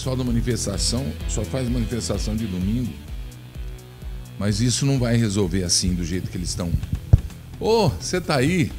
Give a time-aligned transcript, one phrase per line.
[0.00, 2.90] pessoal da manifestação só faz manifestação de domingo.
[4.38, 6.72] Mas isso não vai resolver assim, do jeito que eles estão.
[7.60, 8.72] Ô, oh, você tá aí?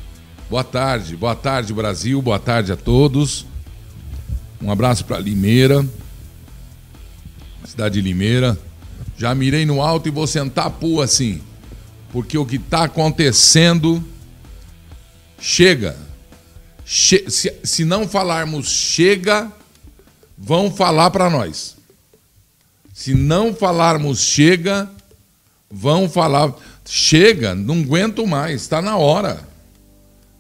[0.50, 3.46] Boa tarde, boa tarde, Brasil, boa tarde a todos.
[4.60, 5.88] Um abraço para Limeira,
[7.66, 8.58] cidade de Limeira.
[9.16, 11.40] Já mirei no alto e vou sentar a pua assim,
[12.12, 14.04] porque o que está acontecendo
[15.40, 15.96] chega.
[16.84, 19.52] Che se, se não falarmos chega,
[20.42, 21.78] vão falar para nós.
[22.92, 24.90] Se não falarmos chega,
[25.70, 26.54] vão falar.
[26.84, 29.48] Chega, não aguento mais, está na hora.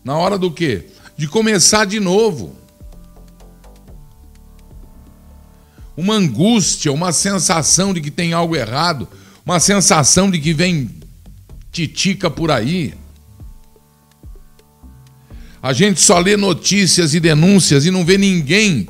[0.03, 0.87] Na hora do quê?
[1.15, 2.55] De começar de novo.
[5.95, 9.07] Uma angústia, uma sensação de que tem algo errado,
[9.45, 10.89] uma sensação de que vem
[11.71, 12.95] titica por aí.
[15.61, 18.87] A gente só lê notícias e denúncias e não vê ninguém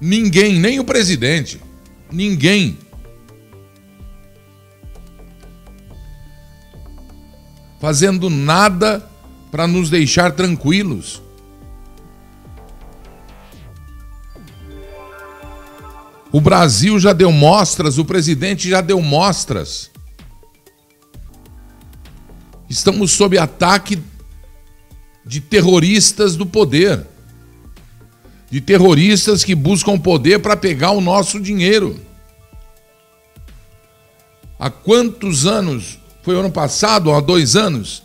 [0.00, 1.60] Ninguém, nem o presidente.
[2.10, 2.78] Ninguém.
[7.80, 9.08] Fazendo nada
[9.50, 11.22] para nos deixar tranquilos.
[16.30, 19.90] O Brasil já deu mostras, o presidente já deu mostras.
[22.68, 23.98] Estamos sob ataque
[25.24, 27.06] de terroristas do poder
[28.50, 32.00] de terroristas que buscam poder para pegar o nosso dinheiro.
[34.58, 35.98] Há quantos anos?
[36.22, 38.02] Foi ano passado, há dois anos,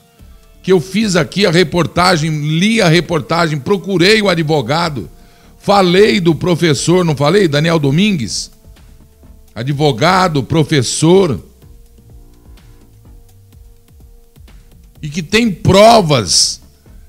[0.62, 5.10] que eu fiz aqui a reportagem, li a reportagem, procurei o advogado,
[5.58, 7.48] falei do professor, não falei?
[7.48, 8.52] Daniel Domingues?
[9.56, 11.44] Advogado, professor.
[15.02, 16.63] E que tem provas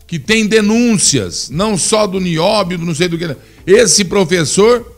[0.07, 3.37] que tem denúncias, não só do Nióbio, não sei do que.
[3.67, 4.97] Esse professor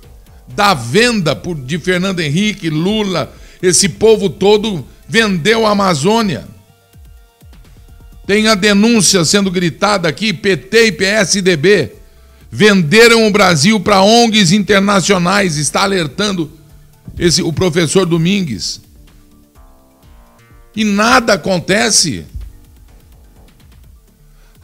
[0.49, 6.47] da venda por, de Fernando Henrique, Lula, esse povo todo vendeu a Amazônia.
[8.27, 11.93] Tem a denúncia sendo gritada aqui, PT e PSDB
[12.51, 16.51] venderam o Brasil para ONGs internacionais, está alertando
[17.19, 18.81] esse o professor Domingues.
[20.75, 22.25] E nada acontece.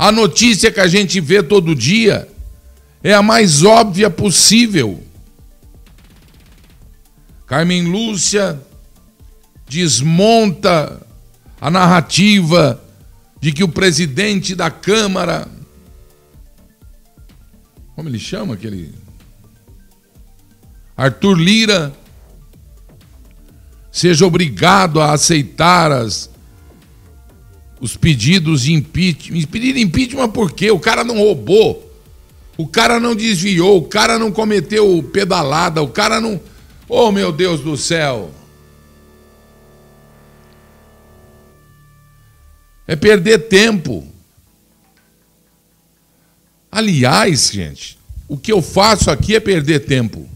[0.03, 2.29] A notícia que a gente vê todo dia
[3.05, 5.01] é a mais óbvia possível.
[7.47, 8.61] Carmen Lúcia
[9.65, 11.01] desmonta
[11.61, 12.83] a narrativa
[13.41, 15.47] de que o presidente da Câmara.
[17.95, 18.93] Como ele chama aquele?
[20.97, 21.93] Arthur Lira
[23.93, 26.29] seja obrigado a aceitar as
[27.83, 29.43] os pedidos de impeachment.
[29.47, 30.71] Pedido de impeachment por quê?
[30.71, 31.91] O cara não roubou.
[32.57, 36.41] O cara não desviou, o cara não cometeu pedalada, o cara não.
[36.89, 38.31] Oh, meu Deus do céu!
[42.87, 44.07] É perder tempo.
[46.71, 50.29] Aliás, gente, o que eu faço aqui é perder tempo.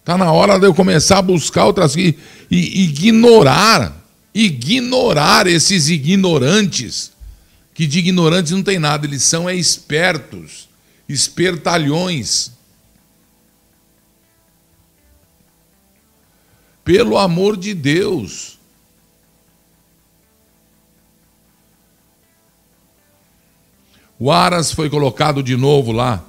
[0.00, 2.16] Está na hora de eu começar a buscar outras e,
[2.48, 3.97] e ignorar
[4.40, 7.10] ignorar esses ignorantes,
[7.74, 10.68] que de ignorantes não tem nada, eles são é espertos,
[11.08, 12.52] espertalhões.
[16.84, 18.56] Pelo amor de Deus.
[24.20, 26.24] O Aras foi colocado de novo lá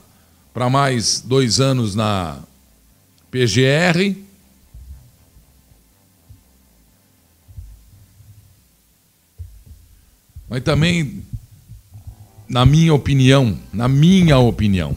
[0.52, 2.40] para mais dois anos na
[3.30, 4.29] PGR.
[10.50, 11.24] Mas também,
[12.48, 14.96] na minha opinião, na minha opinião,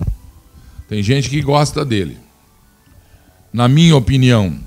[0.88, 2.19] tem gente que gosta dele.
[3.52, 4.58] Na minha opinião,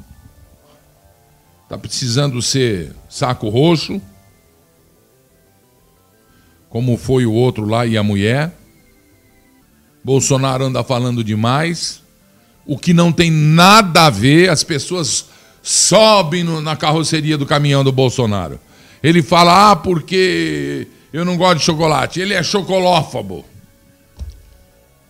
[1.64, 4.00] está precisando ser saco roxo,
[6.70, 8.56] como foi o outro lá e a mulher.
[10.04, 12.04] Bolsonaro anda falando demais,
[12.64, 15.26] o que não tem nada a ver, as pessoas
[15.64, 18.60] sobem no, na carroceria do caminhão do Bolsonaro.
[19.06, 22.20] Ele fala, ah, porque eu não gosto de chocolate.
[22.20, 23.46] Ele é chocolófobo.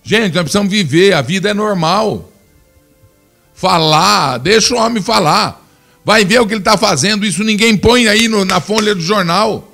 [0.04, 2.30] Gente, nós precisamos viver, a vida é normal.
[3.54, 5.66] Falar, deixa o homem falar.
[6.04, 9.00] Vai ver o que ele está fazendo, isso ninguém põe aí no, na folha do
[9.00, 9.72] jornal.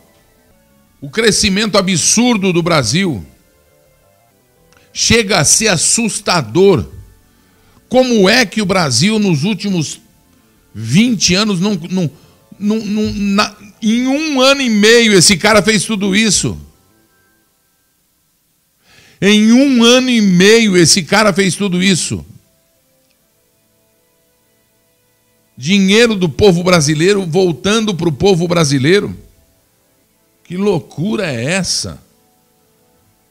[1.01, 3.25] O crescimento absurdo do Brasil
[4.93, 6.85] chega a ser assustador.
[7.89, 9.99] Como é que o Brasil, nos últimos
[10.75, 12.11] 20 anos, não, não,
[12.59, 16.57] não, não na, Em um ano e meio, esse cara fez tudo isso.
[19.21, 22.25] Em um ano e meio, esse cara fez tudo isso.
[25.55, 29.15] Dinheiro do povo brasileiro voltando para o povo brasileiro.
[30.43, 32.01] Que loucura é essa?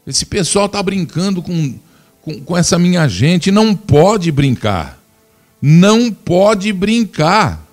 [0.07, 1.77] Esse pessoal está brincando com,
[2.21, 3.51] com, com essa minha gente.
[3.51, 4.97] Não pode brincar.
[5.61, 7.67] Não pode brincar.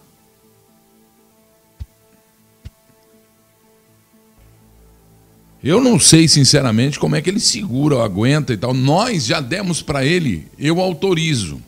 [5.62, 8.72] Eu não sei, sinceramente, como é que ele segura, aguenta e tal.
[8.72, 11.60] Nós já demos para ele, eu autorizo.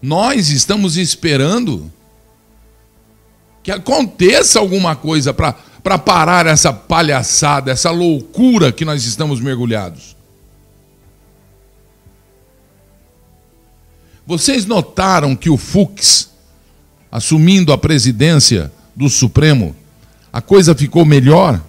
[0.00, 1.90] Nós estamos esperando
[3.62, 10.16] que aconteça alguma coisa para parar essa palhaçada, essa loucura que nós estamos mergulhados.
[14.24, 16.30] Vocês notaram que o Fux,
[17.10, 19.74] assumindo a presidência do Supremo,
[20.32, 21.62] a coisa ficou melhor?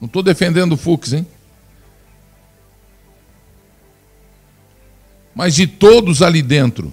[0.00, 1.26] Não estou defendendo o Fux, hein?
[5.34, 6.92] Mas de todos ali dentro,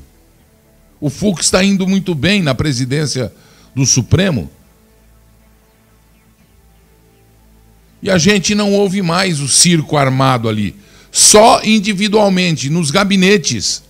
[0.99, 3.31] o Fux está indo muito bem na presidência
[3.73, 4.49] do Supremo.
[8.01, 10.75] E a gente não ouve mais o circo armado ali.
[11.11, 13.83] Só individualmente, nos gabinetes.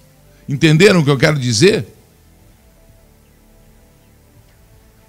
[0.49, 1.87] Entenderam o que eu quero dizer?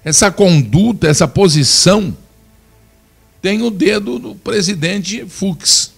[0.05, 2.17] Essa conduta, essa posição,
[3.41, 5.93] tem o dedo do presidente Fux.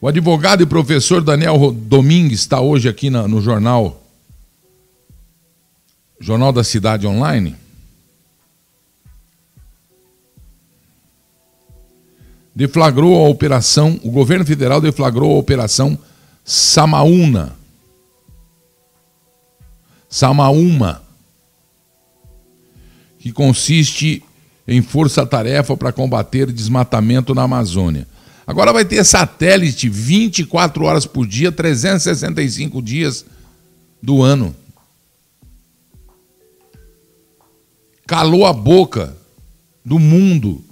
[0.00, 4.02] O advogado e professor Daniel Domingues está hoje aqui no jornal
[6.20, 7.54] Jornal da Cidade Online.
[12.54, 15.96] Deflagrou a operação, o governo federal deflagrou a operação
[16.44, 17.56] Samaúna.
[20.08, 21.02] Samaúma,
[23.28, 24.22] que consiste
[24.66, 28.06] em força-tarefa para combater desmatamento na Amazônia.
[28.46, 33.24] Agora vai ter satélite 24 horas por dia, 365 dias
[34.02, 34.54] do ano.
[38.08, 39.14] calou a boca
[39.84, 40.64] do mundo.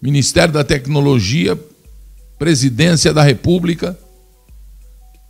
[0.00, 1.58] Ministério da Tecnologia,
[2.38, 3.96] Presidência da República,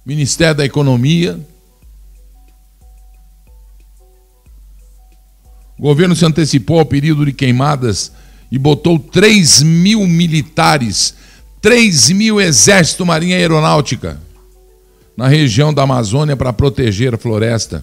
[0.07, 1.39] Ministério da Economia.
[5.89, 8.13] Governo se antecipou ao período de queimadas
[8.53, 11.15] e botou 3 mil militares,
[11.63, 14.21] 3 mil exército, marinha e aeronáutica
[15.17, 17.83] na região da Amazônia para proteger a floresta.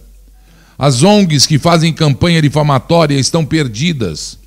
[0.78, 4.38] As ONGs que fazem campanha difamatória estão perdidas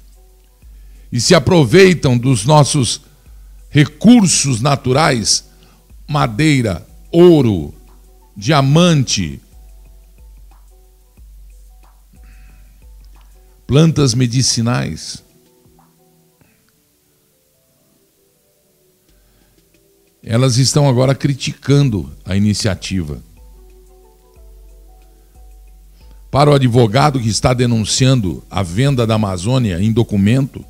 [1.10, 3.00] e se aproveitam dos nossos
[3.70, 5.46] recursos naturais
[6.06, 7.74] madeira, ouro,
[8.36, 9.40] diamante,
[13.68, 15.22] plantas medicinais.
[20.24, 23.22] Elas estão agora criticando a iniciativa.
[26.30, 30.64] Para o advogado que está denunciando a venda da Amazônia em documento,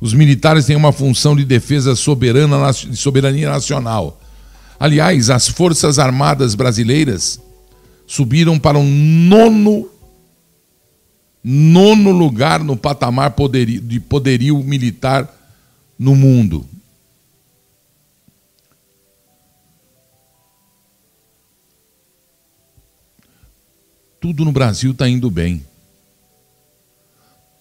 [0.00, 4.20] os militares têm uma função de defesa soberana, de soberania nacional.
[4.78, 7.40] Aliás, as Forças Armadas brasileiras
[8.06, 9.88] subiram para um nono,
[11.44, 15.28] nono lugar no patamar poderio, de poderio militar
[15.98, 16.66] no mundo.
[24.24, 25.62] tudo no Brasil está indo bem.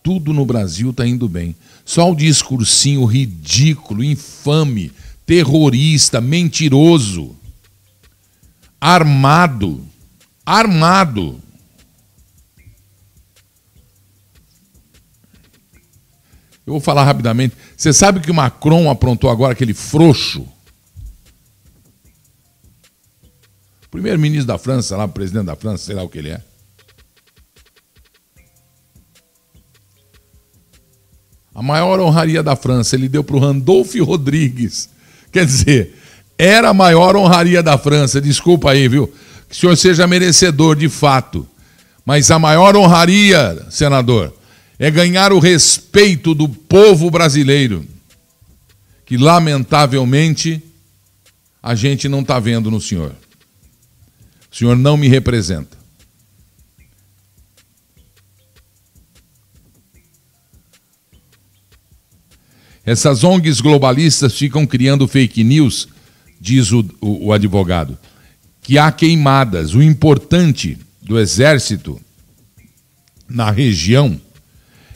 [0.01, 1.53] Tudo no Brasil está indo bem.
[1.83, 4.89] Só o discursinho ridículo, infame,
[5.25, 7.35] terrorista, mentiroso,
[8.79, 9.85] armado,
[10.45, 11.37] armado.
[16.65, 17.55] Eu vou falar rapidamente.
[17.75, 20.47] Você sabe que o Macron aprontou agora aquele frouxo?
[23.91, 26.41] Primeiro-ministro da França, lá, presidente da França, sei lá o que ele é.
[31.53, 34.89] A maior honraria da França ele deu para o Randolph Rodrigues.
[35.31, 35.95] Quer dizer,
[36.37, 38.19] era a maior honraria da França.
[38.19, 39.13] Desculpa aí, viu?
[39.47, 41.47] Que o senhor seja merecedor de fato.
[42.03, 44.35] Mas a maior honraria, senador,
[44.77, 47.85] é ganhar o respeito do povo brasileiro,
[49.05, 50.61] que lamentavelmente
[51.61, 53.15] a gente não está vendo no senhor.
[54.51, 55.77] O senhor não me representa.
[62.85, 65.87] Essas ONGs globalistas ficam criando fake news,
[66.39, 67.97] diz o, o, o advogado.
[68.61, 69.73] que há queimadas.
[69.73, 71.99] O importante do exército
[73.27, 74.19] na região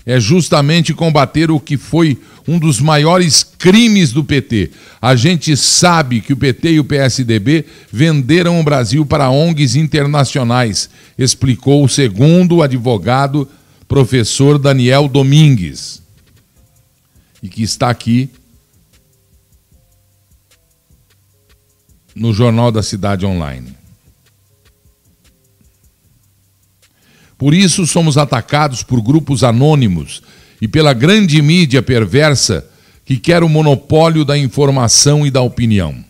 [0.07, 4.71] é justamente combater o que foi um dos maiores crimes do PT.
[5.01, 10.89] A gente sabe que o PT e o PSDB venderam o Brasil para ONGs internacionais,
[11.17, 13.49] explicou o segundo advogado,
[13.85, 16.01] professor Daniel Domingues,
[17.43, 18.29] e que está aqui
[22.15, 23.75] no Jornal da Cidade Online.
[27.37, 30.23] Por isso somos atacados por grupos anônimos
[30.61, 32.65] e pela grande mídia perversa
[33.05, 36.03] que quer o monopólio da informação e da opinião.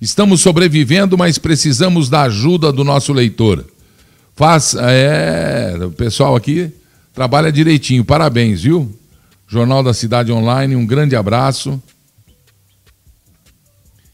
[0.00, 3.64] Estamos sobrevivendo, mas precisamos da ajuda do nosso leitor.
[4.34, 6.72] Faça, é, o pessoal aqui
[7.14, 8.04] trabalha direitinho.
[8.04, 8.92] Parabéns, viu?
[9.46, 11.80] Jornal da Cidade Online, um grande abraço.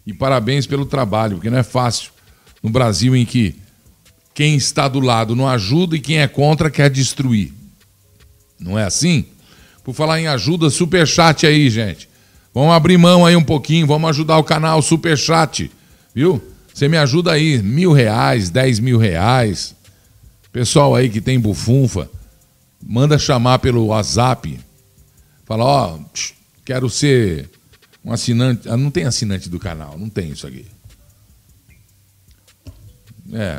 [0.06, 2.10] E parabéns pelo trabalho, porque não é fácil
[2.62, 3.54] no Brasil em que
[4.38, 7.52] quem está do lado não ajuda e quem é contra quer destruir.
[8.56, 9.24] Não é assim?
[9.82, 12.08] Por falar em ajuda, super chat aí, gente.
[12.54, 15.68] Vamos abrir mão aí um pouquinho, vamos ajudar o canal super chat,
[16.14, 16.40] viu?
[16.72, 19.74] Você me ajuda aí, mil reais, dez mil reais.
[20.52, 22.08] Pessoal aí que tem bufunfa,
[22.80, 24.60] manda chamar pelo WhatsApp.
[25.46, 26.00] Fala, ó, oh,
[26.64, 27.50] quero ser
[28.04, 28.68] um assinante.
[28.68, 30.64] Ah, não tem assinante do canal, não tem isso aqui.
[33.32, 33.58] É,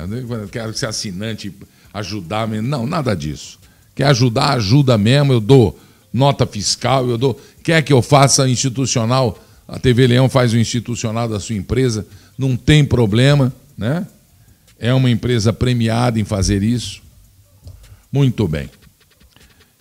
[0.52, 1.54] quero ser assinante,
[1.94, 2.48] ajudar.
[2.48, 3.60] Não, nada disso.
[3.96, 5.34] Quer ajudar, ajuda mesmo.
[5.34, 5.80] Eu dou
[6.14, 7.40] nota fiscal, eu dou.
[7.64, 9.38] Quer que eu faça institucional?
[9.68, 14.08] A TV Leão faz o institucional da sua empresa, não tem problema, né?
[14.80, 17.02] É uma empresa premiada em fazer isso.
[18.12, 18.70] Muito bem.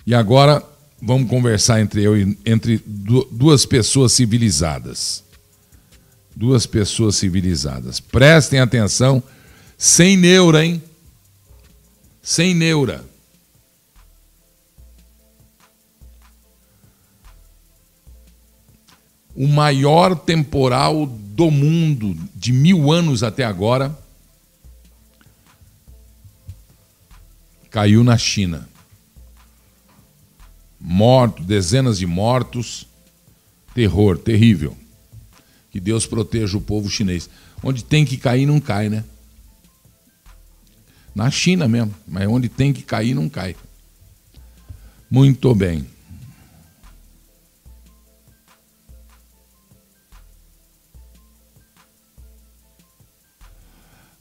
[0.07, 0.63] E agora
[1.01, 5.25] vamos conversar entre eu e entre duas pessoas civilizadas.
[6.37, 7.99] Duas pessoas civilizadas.
[7.99, 9.23] Prestem atenção
[9.79, 10.83] sem neura, hein?
[12.21, 13.05] Sem neura.
[19.37, 23.97] O maior temporal do mundo de mil anos até agora
[27.71, 28.69] caiu na China.
[30.81, 32.85] Mortos, dezenas de mortos,
[33.73, 34.77] terror, terrível.
[35.71, 37.31] Que Deus proteja o povo chinês.
[37.63, 39.05] Onde tem que cair, não cai, né?
[41.15, 43.57] Na China mesmo, mas onde tem que cair, não cai.
[45.11, 45.87] Muito bem.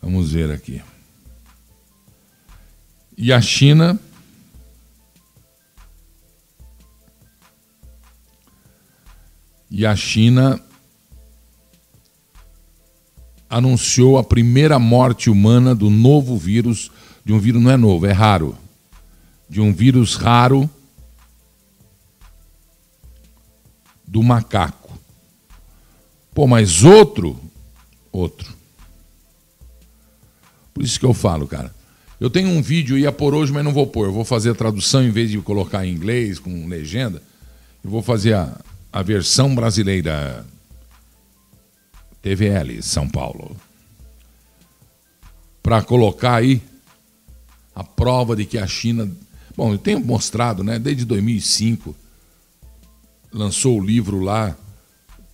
[0.01, 0.81] Vamos ver aqui.
[3.17, 3.99] E a China.
[9.69, 10.66] E a China
[13.49, 16.91] anunciou a primeira morte humana do novo vírus,
[17.23, 18.57] de um vírus não é novo, é raro,
[19.49, 20.69] de um vírus raro
[24.05, 24.97] do macaco.
[26.33, 27.39] Pô, mas outro,
[28.11, 28.55] outro.
[30.73, 31.75] Por isso que eu falo, cara.
[32.19, 34.05] Eu tenho um vídeo, ia por hoje, mas não vou pôr.
[34.05, 37.21] Eu vou fazer a tradução em vez de colocar em inglês, com legenda.
[37.83, 38.59] Eu vou fazer a,
[38.91, 40.45] a versão brasileira
[42.21, 43.55] TVL São Paulo.
[45.61, 46.61] Para colocar aí
[47.75, 49.09] a prova de que a China.
[49.55, 50.79] Bom, eu tenho mostrado, né?
[50.79, 51.95] Desde 2005,
[53.31, 54.55] lançou o livro lá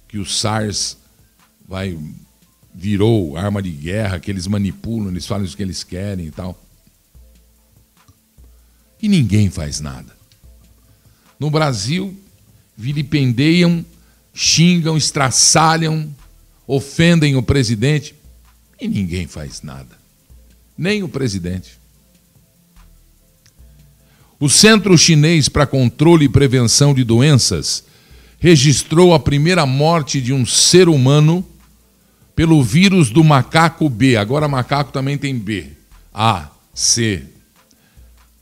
[0.08, 0.98] que o SARS
[1.68, 1.98] vai
[2.74, 6.60] virou arma de guerra, que eles manipulam, eles falam o que eles querem e tal.
[9.02, 10.16] E ninguém faz nada.
[11.40, 12.18] No Brasil,
[12.76, 13.86] vilipendeiam,
[14.34, 16.14] xingam, estraçalham,
[16.68, 18.16] ofendem o presidente
[18.80, 19.98] e ninguém faz nada.
[20.78, 21.78] Nem o presidente.
[24.40, 27.84] O Centro Chinês para Controle e Prevenção de Doenças
[28.40, 31.46] registrou a primeira morte de um ser humano
[32.36, 34.18] pelo vírus do macaco B.
[34.18, 35.68] Agora macaco também tem B.
[36.14, 37.24] A, C.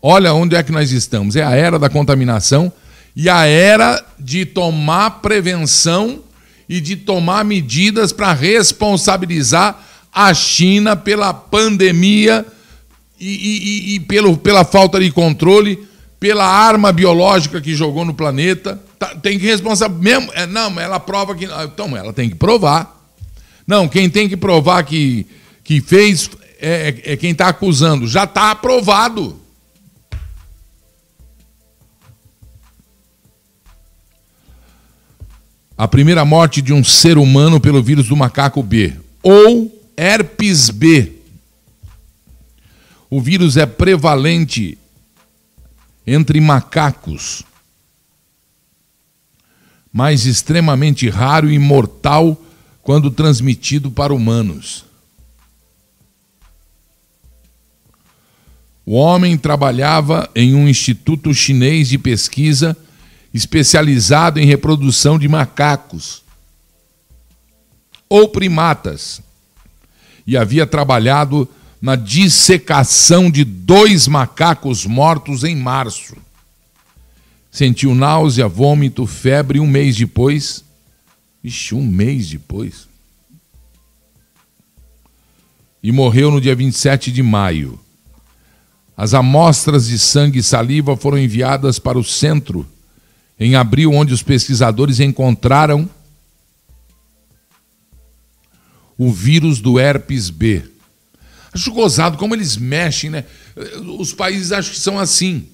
[0.02, 1.36] Olha onde é que nós estamos.
[1.36, 2.74] É a era da contaminação
[3.16, 6.24] e a era de tomar prevenção
[6.68, 12.46] e de tomar medidas para responsabilizar a China pela pandemia
[13.20, 15.80] e, e, e, pelo, pela falta de controle,
[16.20, 18.82] pela arma biológica que jogou no planeta.
[18.98, 20.02] Tá, tem que responsabilizar.
[20.02, 21.46] Mesmo, é, não, ela prova que.
[21.46, 23.00] Então, ela tem que provar.
[23.66, 25.26] Não, quem tem que provar que,
[25.64, 28.08] que fez é, é quem está acusando.
[28.08, 29.41] Já está aprovado.
[35.82, 38.94] A primeira morte de um ser humano pelo vírus do macaco B.
[39.24, 41.14] Ou herpes B.
[43.10, 44.78] O vírus é prevalente
[46.06, 47.42] entre macacos,
[49.92, 52.40] mas extremamente raro e mortal
[52.84, 54.86] quando transmitido para humanos.
[58.86, 62.78] O homem trabalhava em um instituto chinês de pesquisa
[63.34, 66.22] especializado em reprodução de macacos
[68.10, 69.22] ou primatas
[70.28, 71.48] e havia trabalhado
[71.82, 76.16] na dissecação de dois macacos mortos em março.
[77.50, 80.64] Sentiu náusea, vômito, febre um mês depois.
[81.44, 82.88] Ixi, um mês depois.
[85.82, 87.80] E morreu no dia 27 de maio.
[88.96, 92.68] As amostras de sangue e saliva foram enviadas para o centro
[93.44, 95.90] em abril, onde os pesquisadores encontraram
[98.96, 100.62] o vírus do herpes B.
[101.52, 103.26] Acho gozado como eles mexem, né?
[103.98, 105.48] Os países acham que são assim.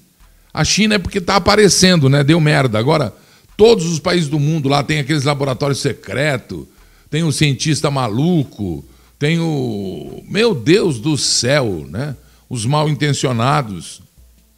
[0.52, 2.22] A China é porque está aparecendo, né?
[2.22, 2.78] Deu merda.
[2.78, 3.10] Agora,
[3.56, 6.66] todos os países do mundo lá tem aqueles laboratórios secretos,
[7.08, 8.84] tem o cientista maluco,
[9.18, 10.22] tem o.
[10.28, 12.14] Meu Deus do céu, né?
[12.50, 14.02] Os mal intencionados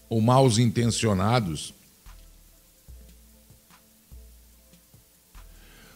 [0.09, 1.73] ou maus intencionados.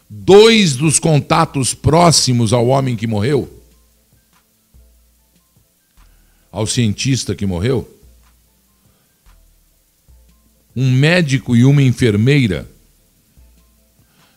[0.09, 3.51] Dois dos contatos próximos ao homem que morreu,
[6.51, 7.91] ao cientista que morreu,
[10.75, 12.69] um médico e uma enfermeira,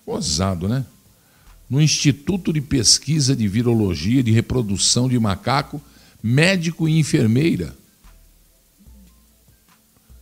[0.07, 0.87] gozado, né?
[1.69, 5.83] No Instituto de Pesquisa de Virologia de Reprodução de Macaco,
[6.23, 7.77] médico e enfermeira.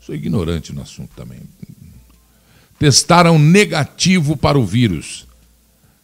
[0.00, 1.40] Sou ignorante no assunto também.
[2.78, 5.25] Testaram negativo para o vírus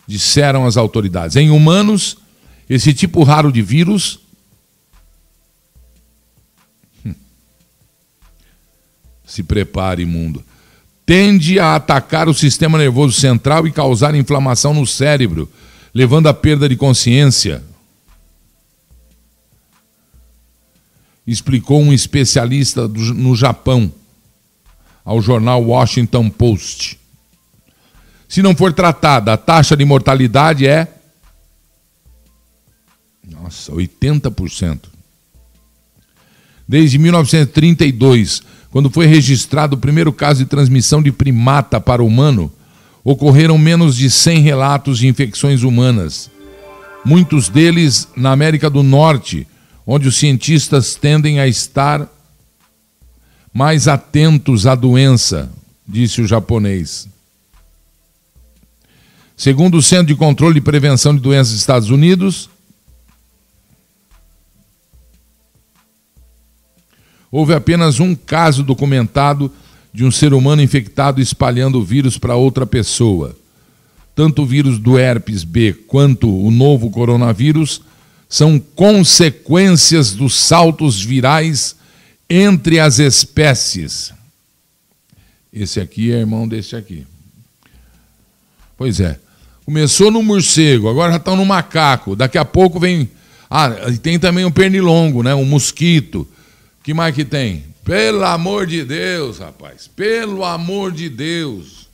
[0.06, 1.36] disseram as autoridades.
[1.36, 2.16] Em humanos,
[2.68, 4.20] esse tipo raro de vírus.
[7.04, 7.14] Hum,
[9.24, 10.44] se prepare, mundo.
[11.04, 15.50] Tende a atacar o sistema nervoso central e causar inflamação no cérebro,
[15.92, 17.62] levando à perda de consciência.
[21.26, 23.92] Explicou um especialista no Japão
[25.04, 27.01] ao jornal Washington Post.
[28.32, 30.88] Se não for tratada, a taxa de mortalidade é.
[33.30, 34.84] Nossa, 80%.
[36.66, 38.40] Desde 1932,
[38.70, 42.50] quando foi registrado o primeiro caso de transmissão de primata para humano,
[43.04, 46.30] ocorreram menos de 100 relatos de infecções humanas.
[47.04, 49.46] Muitos deles na América do Norte,
[49.86, 52.08] onde os cientistas tendem a estar
[53.52, 55.52] mais atentos à doença,
[55.86, 57.11] disse o japonês.
[59.42, 62.48] Segundo o Centro de Controle e Prevenção de Doenças dos Estados Unidos,
[67.28, 69.52] houve apenas um caso documentado
[69.92, 73.36] de um ser humano infectado espalhando o vírus para outra pessoa.
[74.14, 77.82] Tanto o vírus do herpes B quanto o novo coronavírus
[78.28, 81.74] são consequências dos saltos virais
[82.30, 84.14] entre as espécies.
[85.52, 87.04] Esse aqui é irmão desse aqui.
[88.78, 89.18] Pois é.
[89.64, 92.16] Começou no morcego, agora já estão no macaco.
[92.16, 93.08] Daqui a pouco vem.
[93.48, 93.70] Ah,
[94.02, 95.34] tem também o pernilongo, né?
[95.34, 96.26] O mosquito.
[96.82, 97.64] Que mais que tem?
[97.84, 99.88] Pelo amor de Deus, rapaz.
[99.88, 101.88] Pelo amor de Deus.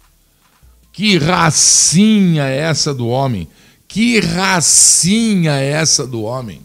[0.92, 3.48] Que racinha é essa do homem?
[3.86, 6.60] Que racinha é essa do homem?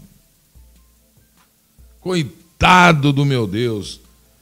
[2.00, 4.00] Coitado do meu Deus.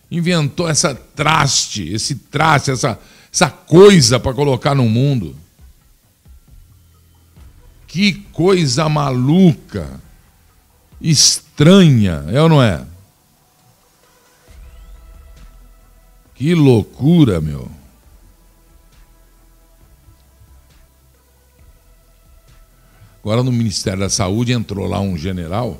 [0.09, 2.99] Inventou essa traste, esse traste, essa,
[3.31, 5.35] essa coisa para colocar no mundo.
[7.91, 9.99] Que coisa maluca,
[11.01, 12.85] estranha, é ou não é?
[16.33, 17.69] Que loucura, meu.
[23.19, 25.77] Agora no Ministério da Saúde entrou lá um general,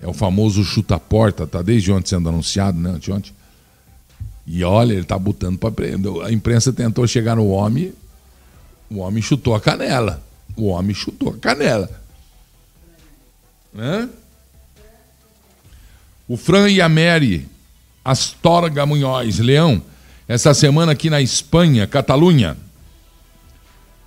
[0.00, 2.88] é o famoso chuta-porta, tá desde ontem sendo anunciado, né?
[2.88, 3.34] Anteontem.
[4.46, 6.22] E olha, ele está botando para prender.
[6.22, 7.92] A imprensa tentou chegar no homem,
[8.88, 10.24] o homem chutou a canela.
[10.56, 11.90] O homem chutou a canela.
[13.72, 14.08] Né?
[16.28, 17.48] O Fran e a Mary
[18.04, 19.82] Astorga Munhoz Leão,
[20.28, 22.56] essa semana aqui na Espanha, Catalunha,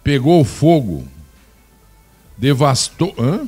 [0.03, 1.07] pegou fogo,
[2.37, 3.13] devastou.
[3.17, 3.47] Hã?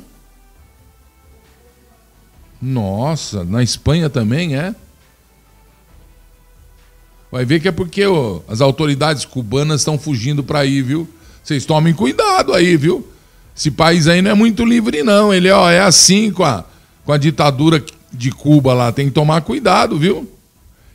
[2.60, 4.74] Nossa, na Espanha também é?
[7.30, 8.02] Vai ver que é porque
[8.48, 11.08] as autoridades cubanas estão fugindo para aí, viu?
[11.42, 13.06] Vocês tomem cuidado aí, viu?
[13.56, 15.32] Esse país aí não é muito livre, não.
[15.32, 16.64] Ele ó, é assim com a,
[17.04, 18.92] com a ditadura de Cuba lá.
[18.92, 20.30] Tem que tomar cuidado, viu?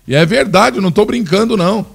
[0.07, 1.85] E é verdade, não estou brincando, não.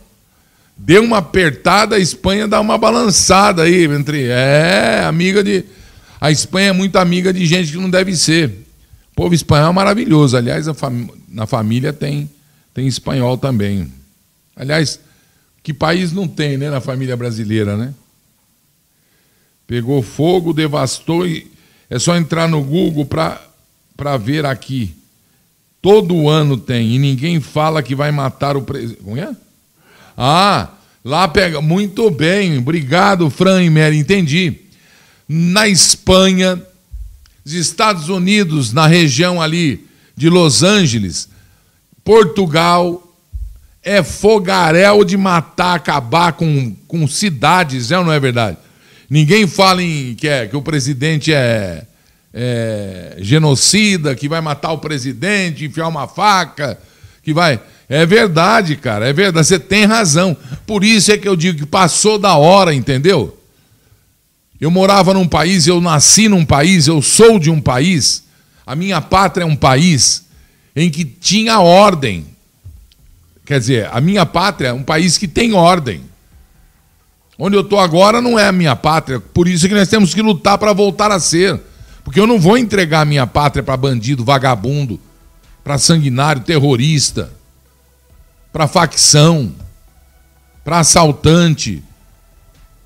[0.77, 4.27] Deu uma apertada, a Espanha dá uma balançada aí entre.
[4.29, 5.65] É, amiga de.
[6.21, 8.49] A Espanha é muito amiga de gente que não deve ser.
[9.13, 10.37] O povo espanhol é maravilhoso.
[10.37, 11.09] Aliás, fam...
[11.29, 12.31] na família tem,
[12.73, 13.93] tem espanhol também.
[14.57, 15.01] Aliás,
[15.63, 17.93] que país não tem, né, na família brasileira, né?
[19.71, 21.49] Pegou fogo, devastou e
[21.89, 24.97] é só entrar no Google para ver aqui.
[25.81, 29.01] Todo ano tem e ninguém fala que vai matar o presidente.
[29.05, 29.31] Como é?
[30.19, 30.71] Ah,
[31.05, 31.61] lá pega.
[31.61, 34.57] Muito bem, obrigado, Fran e Mary, entendi.
[35.29, 36.61] Na Espanha,
[37.45, 41.29] os Estados Unidos, na região ali de Los Angeles,
[42.03, 43.17] Portugal,
[43.85, 48.59] é fogaréu de matar, acabar com, com cidades, é ou não é verdade?
[49.11, 51.85] Ninguém fala em, que, é, que o presidente é,
[52.33, 56.79] é genocida, que vai matar o presidente, enfiar uma faca,
[57.21, 57.61] que vai.
[57.89, 60.37] É verdade, cara, é verdade, você tem razão.
[60.65, 63.37] Por isso é que eu digo que passou da hora, entendeu?
[64.61, 68.23] Eu morava num país, eu nasci num país, eu sou de um país,
[68.65, 70.25] a minha pátria é um país
[70.77, 72.27] em que tinha ordem.
[73.45, 76.10] Quer dizer, a minha pátria é um país que tem ordem.
[77.43, 80.21] Onde eu estou agora não é a minha pátria, por isso que nós temos que
[80.21, 81.59] lutar para voltar a ser.
[82.05, 85.01] Porque eu não vou entregar a minha pátria para bandido, vagabundo,
[85.65, 87.33] para sanguinário, terrorista,
[88.53, 89.55] para facção,
[90.63, 91.83] para assaltante.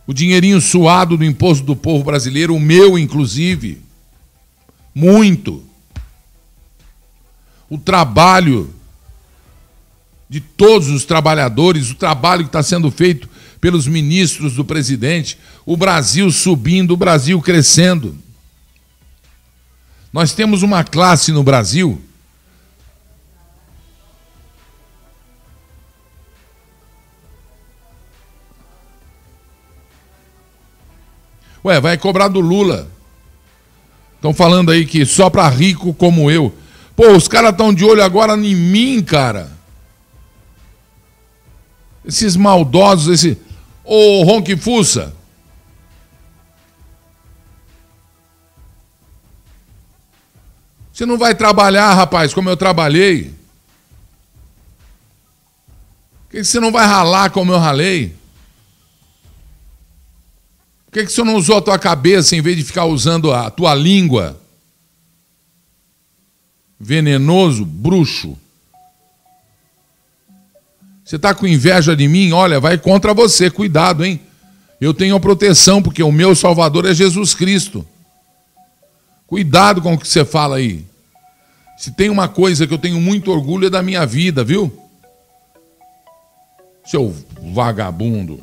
[0.06, 3.82] O dinheirinho suado do imposto do povo brasileiro, o meu inclusive,
[4.94, 5.64] muito.
[7.68, 8.72] O trabalho
[10.28, 13.33] de todos os trabalhadores, o trabalho que está sendo feito
[13.64, 18.14] pelos ministros do presidente, o Brasil subindo, o Brasil crescendo.
[20.12, 21.98] Nós temos uma classe no Brasil
[31.64, 32.86] Ué, vai cobrar do Lula.
[34.16, 36.54] Estão falando aí que só para rico como eu.
[36.94, 39.50] Pô, os caras estão de olho agora em mim, cara.
[42.04, 43.38] Esses maldosos, esse.
[43.84, 45.14] Ô Ronque Fussa.
[50.92, 53.34] Você não vai trabalhar, rapaz, como eu trabalhei.
[56.22, 58.14] Por que você não vai ralar como eu ralei?
[60.86, 63.74] Por que você não usou a tua cabeça em vez de ficar usando a tua
[63.74, 64.40] língua?
[66.78, 68.38] Venenoso, bruxo.
[71.14, 72.32] Você está com inveja de mim?
[72.32, 74.18] Olha, vai contra você, cuidado, hein?
[74.80, 77.86] Eu tenho a proteção, porque o meu Salvador é Jesus Cristo.
[79.24, 80.84] Cuidado com o que você fala aí.
[81.78, 84.76] Se tem uma coisa que eu tenho muito orgulho é da minha vida, viu?
[86.84, 87.14] Seu
[87.54, 88.42] vagabundo.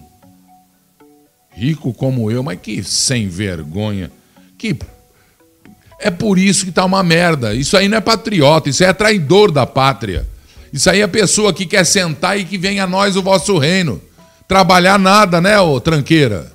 [1.54, 4.10] Rico como eu, mas que sem vergonha.
[4.58, 4.80] Que
[6.00, 7.54] é por isso que está uma merda.
[7.54, 10.26] Isso aí não é patriota, isso é traidor da pátria.
[10.74, 13.58] Isso aí é a pessoa que quer sentar e que vem a nós o vosso
[13.58, 14.02] reino.
[14.48, 16.52] Trabalhar nada, né, ô tranqueira?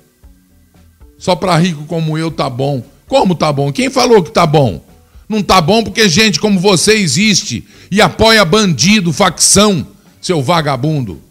[1.17, 2.83] Só para rico como eu tá bom.
[3.07, 3.71] Como tá bom?
[3.71, 4.83] Quem falou que tá bom?
[5.29, 9.85] Não tá bom porque gente como você existe e apoia bandido, facção,
[10.21, 11.21] seu vagabundo.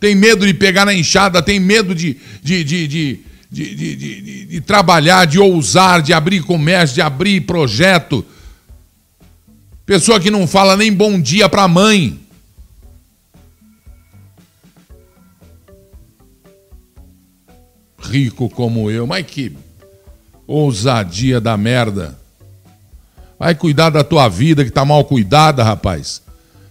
[0.00, 6.02] Tem medo de pegar na enxada, tem medo de, de, de, de trabalhar, de ousar,
[6.02, 8.24] de abrir comércio, de abrir projeto,
[9.86, 12.18] Pessoa que não fala nem bom dia para a mãe.
[18.00, 19.54] Rico como eu, mas que
[20.46, 22.18] ousadia da merda.
[23.38, 26.22] Vai cuidar da tua vida que tá mal cuidada, rapaz.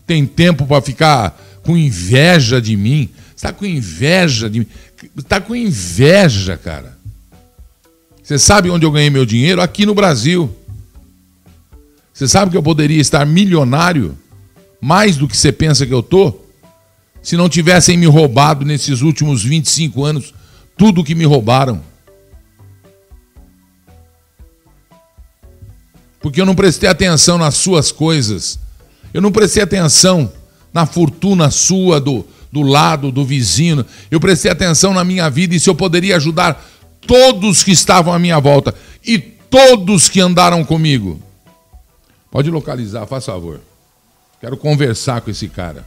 [0.07, 3.09] Tem tempo para ficar com inveja de mim.
[3.35, 4.67] Você tá com inveja de mim.
[5.27, 6.97] Tá com inveja, cara.
[8.23, 9.61] Você sabe onde eu ganhei meu dinheiro?
[9.61, 10.55] Aqui no Brasil.
[12.13, 14.15] Você sabe que eu poderia estar milionário,
[14.79, 16.47] mais do que você pensa que eu estou,
[17.23, 20.33] se não tivessem me roubado nesses últimos 25 anos
[20.77, 21.81] tudo que me roubaram.
[26.19, 28.59] Porque eu não prestei atenção nas suas coisas.
[29.13, 30.31] Eu não prestei atenção
[30.73, 33.85] na fortuna sua, do, do lado, do vizinho.
[34.09, 36.63] Eu prestei atenção na minha vida e se eu poderia ajudar
[37.05, 38.73] todos que estavam à minha volta
[39.05, 41.21] e todos que andaram comigo.
[42.33, 43.61] Pode localizar, faz favor.
[44.41, 45.85] Quero conversar com esse cara.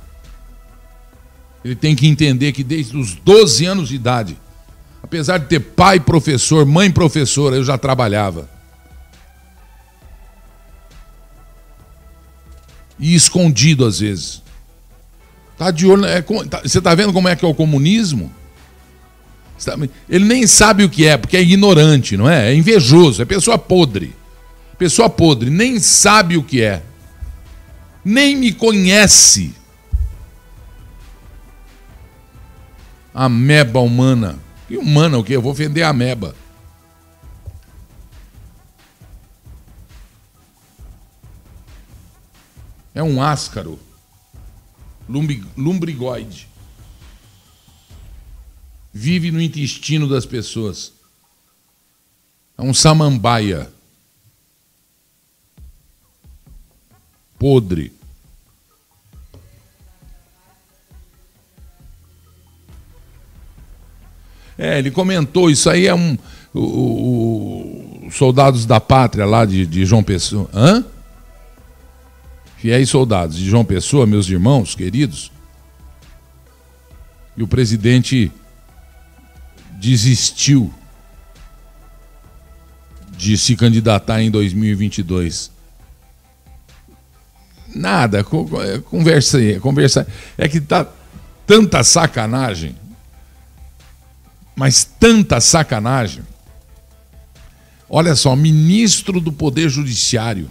[1.63, 4.39] Ele tem que entender que desde os 12 anos de idade,
[5.07, 8.51] Apesar de ter pai professor, mãe professora, eu já trabalhava.
[12.99, 14.43] E escondido às vezes.
[15.57, 16.05] Tá de olho.
[16.07, 18.33] É, tá, você está vendo como é que é o comunismo?
[19.65, 19.79] Tá,
[20.09, 22.51] ele nem sabe o que é, porque é ignorante, não é?
[22.51, 24.13] É invejoso, é pessoa podre.
[24.79, 26.83] Pessoa podre, nem sabe o que é.
[28.05, 29.55] Nem me conhece.
[33.13, 34.39] Ameba humana.
[34.69, 35.35] Que humana o quê?
[35.35, 36.37] Eu vou vender a ameba.
[42.95, 43.79] É um áscaro.
[45.57, 46.49] Lumbrigoide.
[48.93, 50.93] Vive no intestino das pessoas.
[52.59, 53.71] É um samambaia.
[57.47, 57.93] Podre.
[64.59, 66.19] É, ele comentou, isso aí é um.
[66.53, 70.51] O, o soldados da pátria lá de, de João Pessoa.
[70.53, 70.85] Hã?
[72.57, 75.31] Fiéis soldados de João Pessoa, meus irmãos queridos.
[77.37, 78.33] E o presidente
[79.79, 80.75] desistiu
[83.17, 85.55] de se candidatar em 2022.
[87.77, 90.07] Nada, conversa aí, conversa.
[90.37, 90.87] É que tá
[91.47, 92.75] tanta sacanagem
[94.57, 96.23] mas tanta sacanagem.
[97.89, 100.51] Olha só, ministro do Poder Judiciário,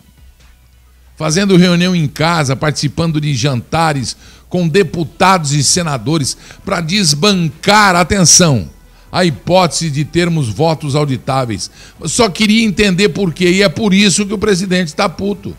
[1.17, 4.15] fazendo reunião em casa, participando de jantares
[4.47, 8.69] com deputados e senadores para desbancar, atenção,
[9.11, 11.71] a hipótese de termos votos auditáveis.
[12.05, 15.57] só queria entender por quê, e é por isso que o presidente está puto.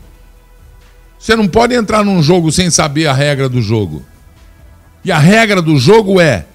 [1.27, 4.07] Você não pode entrar num jogo sem saber a regra do jogo.
[5.05, 6.47] E a regra do jogo é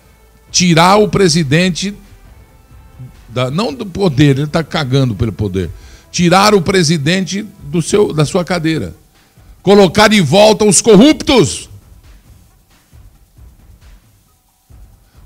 [0.50, 1.94] tirar o presidente,
[3.28, 5.70] da, não do poder, ele está cagando pelo poder,
[6.10, 8.96] tirar o presidente do seu, da sua cadeira,
[9.62, 11.70] colocar de volta os corruptos,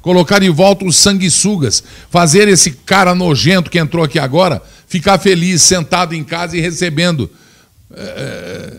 [0.01, 5.61] colocar de volta os sanguessugas, fazer esse cara nojento que entrou aqui agora ficar feliz,
[5.61, 7.29] sentado em casa e recebendo.
[7.95, 8.77] É,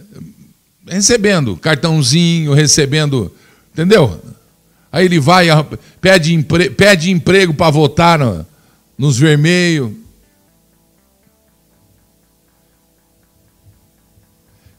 [0.87, 3.35] recebendo cartãozinho, recebendo.
[3.73, 4.21] Entendeu?
[4.91, 5.49] Aí ele vai,
[6.01, 8.47] pede, empre, pede emprego para votar no,
[8.97, 9.93] nos vermelhos.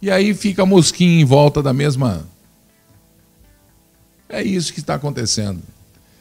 [0.02, 2.28] E aí fica a mosquinha em volta da mesma.
[4.30, 5.62] É isso que está acontecendo.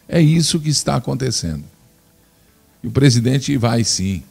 [0.09, 1.65] É isso que está acontecendo.
[2.83, 4.23] E o presidente vai sim.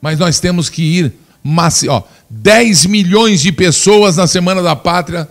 [0.00, 1.12] Mas nós temos que ir.
[1.88, 5.28] Ó, 10 milhões de pessoas na Semana da Pátria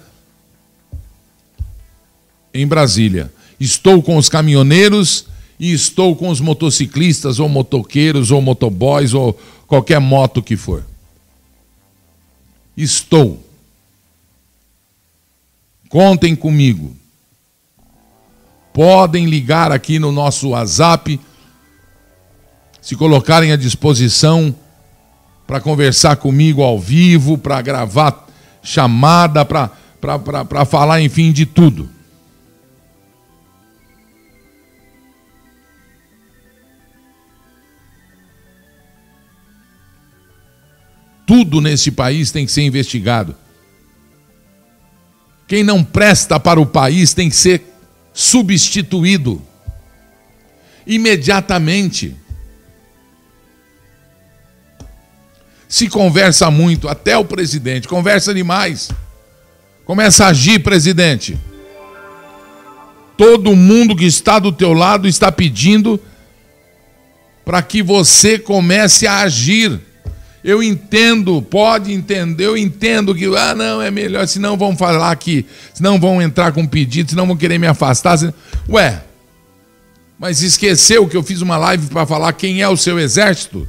[2.53, 3.31] em Brasília.
[3.59, 5.27] Estou com os caminhoneiros
[5.59, 10.83] e estou com os motociclistas, ou motoqueiros, ou motoboys, ou qualquer moto que for.
[12.75, 13.43] Estou.
[15.89, 16.95] Contem comigo.
[18.73, 21.19] Podem ligar aqui no nosso WhatsApp,
[22.79, 24.55] se colocarem à disposição
[25.47, 28.27] para conversar comigo ao vivo, para gravar
[28.61, 31.89] chamada, para falar, enfim, de tudo.
[41.25, 43.35] Tudo nesse país tem que ser investigado.
[45.47, 47.63] Quem não presta para o país tem que ser
[48.13, 49.41] substituído
[50.85, 52.15] imediatamente.
[55.67, 58.89] Se conversa muito, até o presidente conversa demais.
[59.85, 61.37] Começa a agir, presidente.
[63.17, 65.99] Todo mundo que está do teu lado está pedindo
[67.43, 69.79] para que você comece a agir.
[70.43, 75.45] Eu entendo, pode entender, eu entendo que, ah, não, é melhor, senão vão falar que,
[75.73, 78.17] senão vão entrar com pedido, senão vão querer me afastar.
[78.69, 79.03] Ué,
[80.19, 83.67] mas esqueceu que eu fiz uma live para falar quem é o seu exército?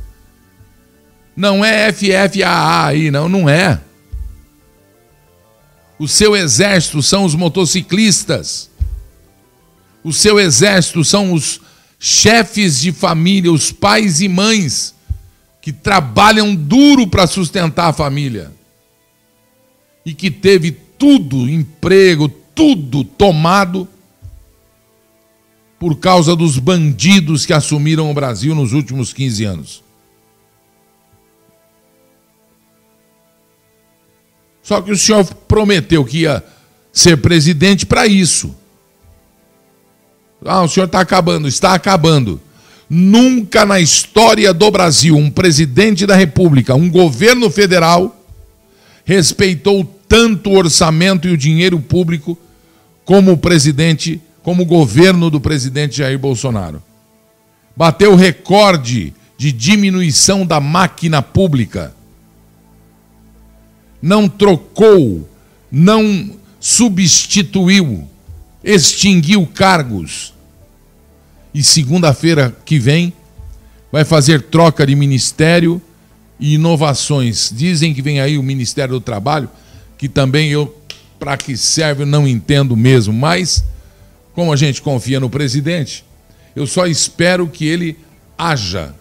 [1.39, 3.81] Não é FFAA aí, não, não é.
[5.97, 8.69] O seu exército são os motociclistas.
[10.03, 11.61] O seu exército são os
[11.97, 14.97] chefes de família, os pais e mães
[15.63, 18.51] que trabalham duro para sustentar a família
[20.05, 23.87] e que teve tudo, emprego, tudo tomado
[25.79, 29.88] por causa dos bandidos que assumiram o Brasil nos últimos 15 anos.
[34.69, 36.45] Só que o senhor prometeu que ia
[36.93, 38.55] ser presidente para isso.
[40.45, 42.39] Ah, o senhor está acabando, está acabando.
[42.87, 48.23] Nunca na história do Brasil um presidente da República, um governo federal,
[49.07, 52.39] respeitou tanto o orçamento e o dinheiro público
[53.07, 56.83] como o presidente, como o governo do presidente Jair Bolsonaro.
[57.75, 61.95] Bateu recorde de diminuição da máquina pública.
[64.01, 65.29] Não trocou,
[65.71, 68.09] não substituiu,
[68.63, 70.33] extinguiu cargos.
[71.53, 73.13] E segunda-feira que vem
[73.91, 75.81] vai fazer troca de ministério
[76.39, 77.53] e inovações.
[77.55, 79.49] Dizem que vem aí o Ministério do Trabalho,
[79.97, 80.77] que também eu,
[81.19, 83.65] para que serve, não entendo mesmo, mas
[84.35, 86.05] como a gente confia no presidente,
[86.55, 87.97] eu só espero que ele
[88.37, 88.95] haja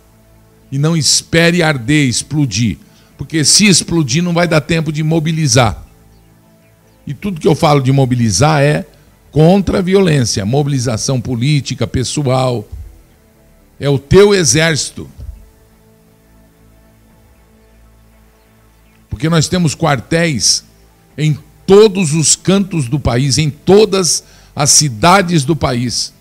[0.72, 2.78] e não espere arder, explodir,
[3.18, 5.84] porque se explodir não vai dar tempo de mobilizar.
[7.06, 8.86] E tudo que eu falo de mobilizar é
[9.32, 12.68] contra a violência, mobilização política, pessoal.
[13.80, 15.10] É o teu exército.
[19.10, 20.64] Porque nós temos quartéis
[21.18, 24.24] em todos os cantos do país, em todas
[24.56, 26.14] as cidades do país.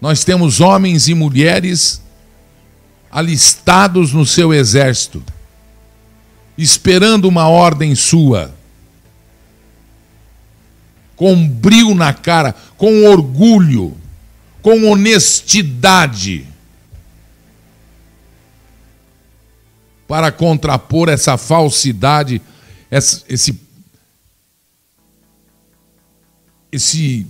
[0.00, 2.02] Nós temos homens e mulheres
[3.12, 5.22] alistados no seu exército,
[6.56, 8.54] esperando uma ordem sua
[11.14, 13.96] com brilho na cara, com orgulho,
[14.60, 16.48] com honestidade,
[20.08, 22.42] para contrapor essa falsidade,
[22.90, 23.56] esse,
[26.72, 27.26] esse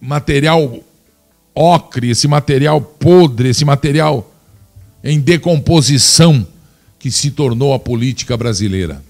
[0.00, 0.82] material
[1.54, 4.29] ocre, esse material podre, esse material
[5.02, 6.46] em decomposição
[6.98, 9.02] que se tornou a política brasileira.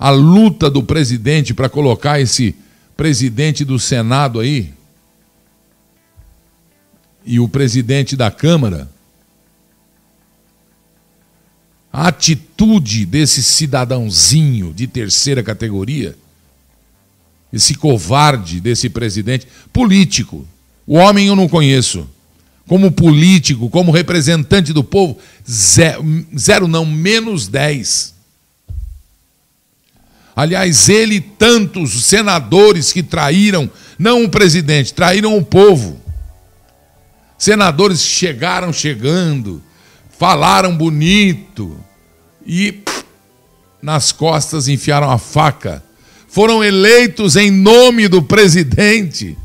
[0.00, 2.56] a luta do presidente para colocar esse
[2.96, 4.72] presidente do Senado aí
[7.22, 8.90] e o presidente da Câmara,
[11.92, 16.16] a atitude desse cidadãozinho de terceira categoria,
[17.52, 20.48] esse covarde desse presidente, político.
[20.90, 22.04] O homem eu não conheço.
[22.66, 25.16] Como político, como representante do povo,
[25.48, 26.04] zero,
[26.36, 28.12] zero não, menos dez.
[30.34, 36.00] Aliás, ele e tantos senadores que traíram, não o presidente, traíram o povo.
[37.38, 39.62] Senadores chegaram chegando,
[40.18, 41.78] falaram bonito
[42.44, 42.82] e
[43.80, 45.84] nas costas enfiaram a faca.
[46.26, 49.38] Foram eleitos em nome do presidente.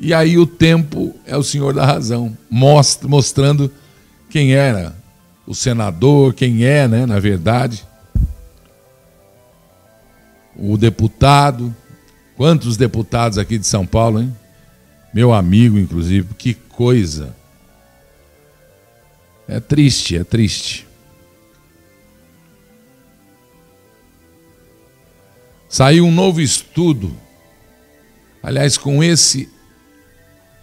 [0.00, 3.70] E aí o tempo é o senhor da razão, mostrando
[4.28, 4.94] quem era
[5.46, 7.86] o senador, quem é, né, na verdade
[10.58, 11.74] o deputado.
[12.36, 14.36] Quantos deputados aqui de São Paulo, hein?
[15.12, 17.34] Meu amigo, inclusive, que coisa.
[19.48, 20.86] É triste, é triste.
[25.68, 27.16] Saiu um novo estudo.
[28.42, 29.48] Aliás, com esse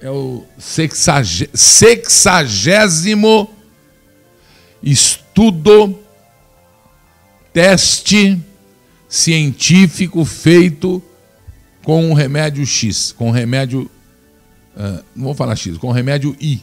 [0.04, 0.46] é o
[1.54, 3.50] sexagésimo
[4.84, 5.98] estudo,
[7.54, 8.38] teste
[9.08, 11.02] científico feito
[11.86, 13.90] com um remédio X, com um remédio.
[14.76, 16.62] Uh, não vou falar X, com um remédio I.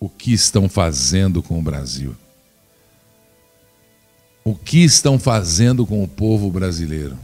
[0.00, 2.16] O que estão fazendo com o Brasil?
[4.44, 7.18] O que estão fazendo com o povo brasileiro?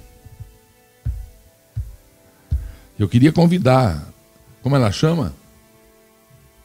[2.98, 4.11] Eu queria convidar
[4.62, 5.35] como ela chama?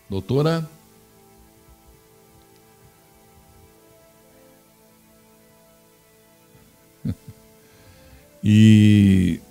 [0.10, 0.66] Doutora.
[8.44, 9.42] e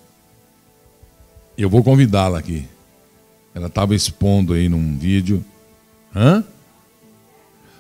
[1.57, 2.67] eu vou convidá-la aqui.
[3.55, 5.45] Ela estava expondo aí num vídeo.
[6.15, 6.43] Hã?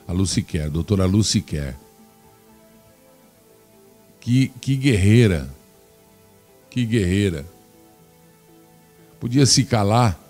[0.07, 1.84] A Lucy Kerr, doutora Lucy Kerr.
[4.25, 5.49] Que, que guerreira.
[6.69, 7.47] Que guerreira.
[9.21, 10.25] Podia se calar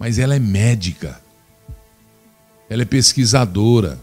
[0.00, 1.20] mas ela é médica,
[2.70, 4.00] ela é pesquisadora,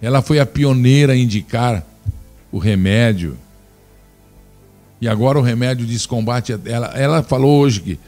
[0.00, 1.86] ela foi a pioneira a indicar
[2.50, 3.36] o remédio.
[4.98, 6.58] E agora o remédio diz combate.
[6.64, 8.00] Ela, ela falou hoje que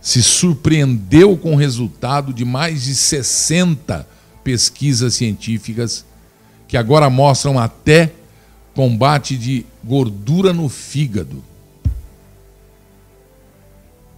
[0.00, 4.08] se surpreendeu com o resultado de mais de 60
[4.42, 6.04] pesquisas científicas
[6.66, 8.12] que agora mostram até
[8.76, 11.42] combate de gordura no fígado,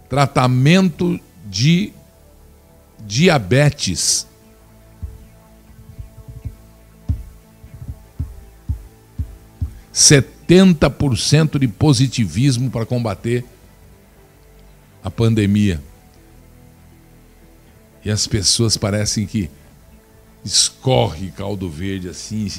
[0.09, 1.93] tratamento de
[2.99, 4.27] diabetes.
[9.93, 13.45] Setenta por cento de positivismo para combater
[15.01, 15.81] a pandemia.
[18.03, 19.49] E as pessoas parecem que
[20.43, 22.49] escorre caldo verde assim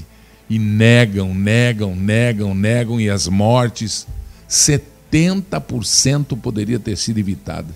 [0.50, 4.04] e negam, negam, negam, negam e as mortes
[4.48, 7.72] 70% poderia ter sido evitada.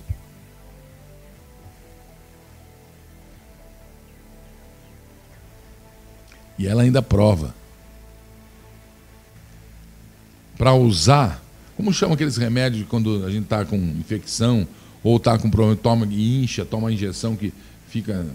[6.59, 7.55] E ela ainda prova.
[10.59, 11.41] Para usar,
[11.77, 14.67] como chama aqueles remédios quando a gente está com infecção
[15.03, 17.53] ou está com problema, toma incha, toma injeção que
[17.89, 18.27] fica.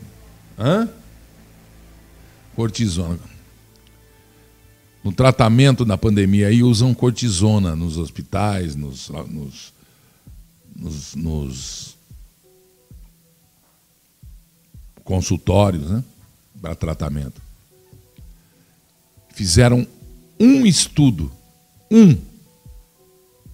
[0.57, 0.87] Hã?
[2.55, 3.38] Cortisona.
[5.03, 9.73] No tratamento da pandemia aí usam cortisona nos hospitais, nos, nos,
[10.75, 11.97] nos, nos
[15.03, 16.03] consultórios, né?
[16.61, 17.49] Para tratamento
[19.39, 19.87] fizeram
[20.37, 21.31] um estudo,
[21.89, 22.17] um,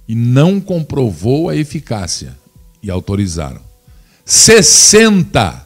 [0.08, 2.36] e não comprovou a eficácia
[2.82, 3.62] e autorizaram.
[4.26, 5.65] 60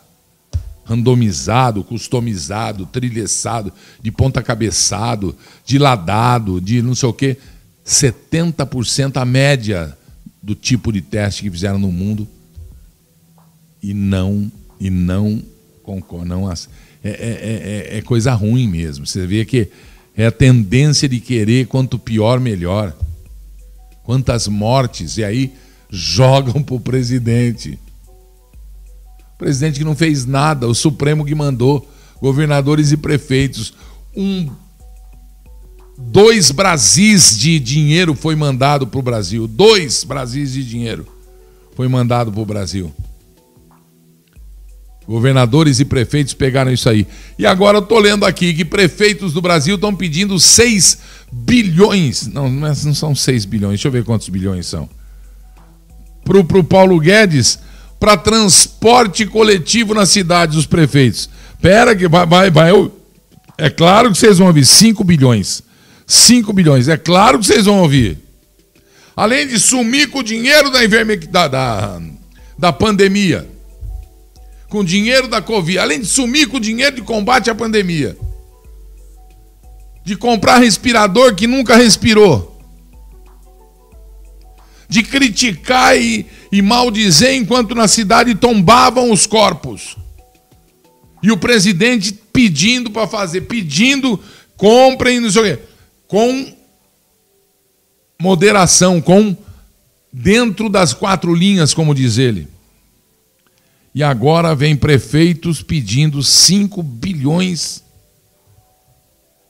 [0.90, 3.72] randomizado, customizado, trilheçado,
[4.02, 7.38] de ponta cabeçado, diladado, de não sei o quê,
[7.86, 9.96] 70% a média
[10.42, 12.28] do tipo de teste que fizeram no mundo
[13.84, 15.42] e não e não
[16.26, 16.54] não é,
[17.04, 17.10] é,
[17.94, 19.08] é, é coisa ruim mesmo.
[19.08, 19.70] Você vê que
[20.16, 22.96] é a tendência de querer quanto pior, melhor.
[24.04, 25.54] Quantas mortes, e aí
[25.90, 27.80] jogam para o presidente.
[29.40, 31.90] Presidente que não fez nada, o Supremo que mandou,
[32.22, 33.74] governadores e prefeitos.
[34.14, 34.50] Um,
[35.98, 39.48] dois Brasis de dinheiro foi mandado para o Brasil.
[39.48, 41.08] Dois Brasis de dinheiro
[41.74, 42.94] foi mandado para o Brasil.
[45.08, 47.08] Governadores e prefeitos pegaram isso aí.
[47.38, 51.00] E agora eu estou lendo aqui que prefeitos do Brasil estão pedindo 6
[51.32, 52.28] bilhões.
[52.28, 54.90] Não, não é, são 6 bilhões, deixa eu ver quantos bilhões são.
[56.26, 57.58] Para o Paulo Guedes,
[58.00, 61.30] para transporte coletivo na cidade dos prefeitos.
[61.62, 62.92] Pera que vai, vai, vai.
[63.58, 65.62] É claro que vocês vão ouvir 5 bilhões.
[66.08, 68.18] 5 bilhões, é claro que vocês vão ouvir.
[69.16, 70.80] Além de sumir com o dinheiro da,
[71.30, 72.02] da, da,
[72.58, 73.48] da pandemia
[74.70, 78.16] com dinheiro da Covid, além de sumir com dinheiro de combate à pandemia,
[80.06, 82.59] de comprar respirador que nunca respirou,
[84.90, 89.96] de criticar e, e maldizer enquanto na cidade tombavam os corpos.
[91.22, 94.20] E o presidente pedindo para fazer, pedindo,
[94.58, 95.64] comprem, não sei o quê,
[96.08, 96.54] com
[98.20, 99.38] moderação, com
[100.12, 102.48] dentro das quatro linhas, como diz ele.
[103.94, 107.84] E agora vem prefeitos pedindo 5 bilhões.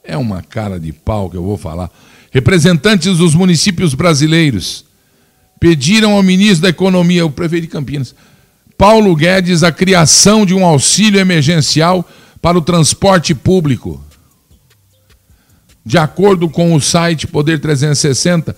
[0.04, 1.90] É uma cara de pau que eu vou falar.
[2.32, 4.89] Representantes dos municípios brasileiros
[5.60, 8.16] pediram ao ministro da Economia, o prefeito de Campinas,
[8.78, 12.08] Paulo Guedes, a criação de um auxílio emergencial
[12.42, 14.02] para o transporte público.
[15.86, 18.56] De acordo com o site Poder 360,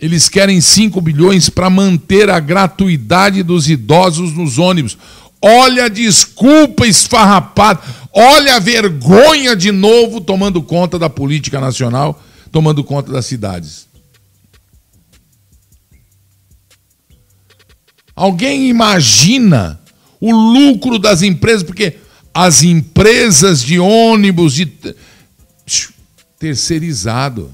[0.00, 4.96] eles querem 5 bilhões para manter a gratuidade dos idosos nos ônibus.
[5.42, 7.80] Olha a desculpa esfarrapada,
[8.12, 13.87] olha a vergonha de novo tomando conta da política nacional, tomando conta das cidades.
[18.18, 19.78] Alguém imagina
[20.20, 21.98] o lucro das empresas, porque
[22.34, 24.68] as empresas de ônibus de
[26.36, 27.52] terceirizado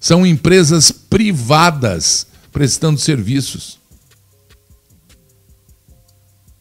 [0.00, 3.78] são empresas privadas prestando serviços.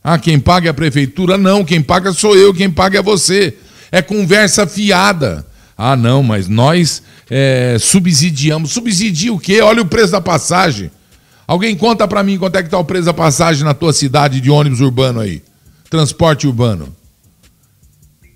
[0.03, 1.37] Ah, quem paga é a prefeitura?
[1.37, 3.57] Não, quem paga sou eu, quem paga é você.
[3.89, 5.47] É conversa fiada.
[5.77, 8.71] Ah, não, mas nós é, subsidiamos.
[8.71, 9.61] Subsidia o quê?
[9.61, 10.91] Olha o preço da passagem.
[11.49, 14.39] Alguém conta para mim quanto é que está o preço da passagem na tua cidade
[14.39, 15.41] de ônibus urbano aí?
[15.89, 16.95] Transporte urbano.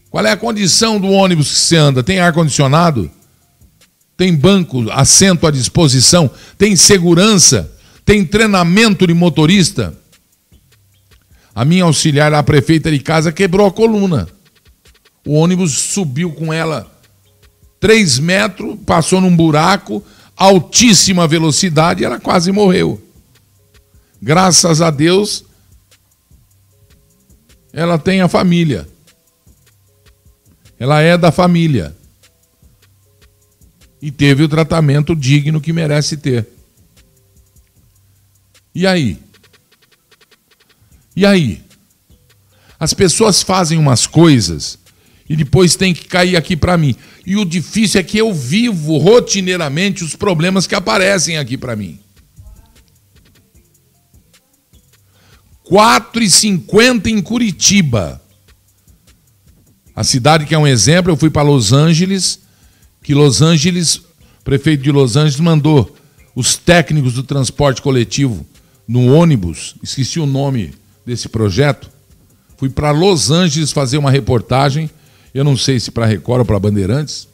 [0.10, 2.02] Qual é a condição do ônibus que você anda?
[2.02, 3.12] Tem ar-condicionado?
[4.16, 7.72] tem banco, assento à disposição, tem segurança,
[8.06, 9.94] tem treinamento de motorista.
[11.54, 14.28] A minha auxiliar, a prefeita de casa, quebrou a coluna.
[15.26, 16.90] O ônibus subiu com ela
[17.80, 20.02] três metros, passou num buraco,
[20.36, 23.02] altíssima velocidade, ela quase morreu.
[24.22, 25.44] Graças a Deus,
[27.72, 28.88] ela tem a família.
[30.80, 31.96] Ela é da família
[34.02, 36.48] e teve o tratamento digno que merece ter.
[38.76, 39.18] E aí?
[41.16, 41.64] E aí?
[42.78, 44.78] As pessoas fazem umas coisas
[45.30, 46.96] e depois tem que cair aqui para mim.
[47.26, 52.00] E o difícil é que eu vivo rotineiramente os problemas que aparecem aqui para mim.
[55.66, 58.22] 4,50 em Curitiba.
[59.96, 62.40] A cidade que é um exemplo, eu fui para Los Angeles,
[63.02, 65.96] que Los Angeles, o prefeito de Los Angeles mandou
[66.36, 68.46] os técnicos do transporte coletivo
[68.88, 70.74] no ônibus, esqueci o nome
[71.06, 71.90] desse projeto.
[72.58, 74.90] Fui para Los Angeles fazer uma reportagem,
[75.34, 77.28] eu não sei se para Record ou para Bandeirantes,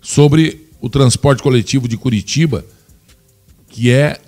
[0.00, 2.64] sobre o transporte coletivo de Curitiba,
[3.68, 4.20] que é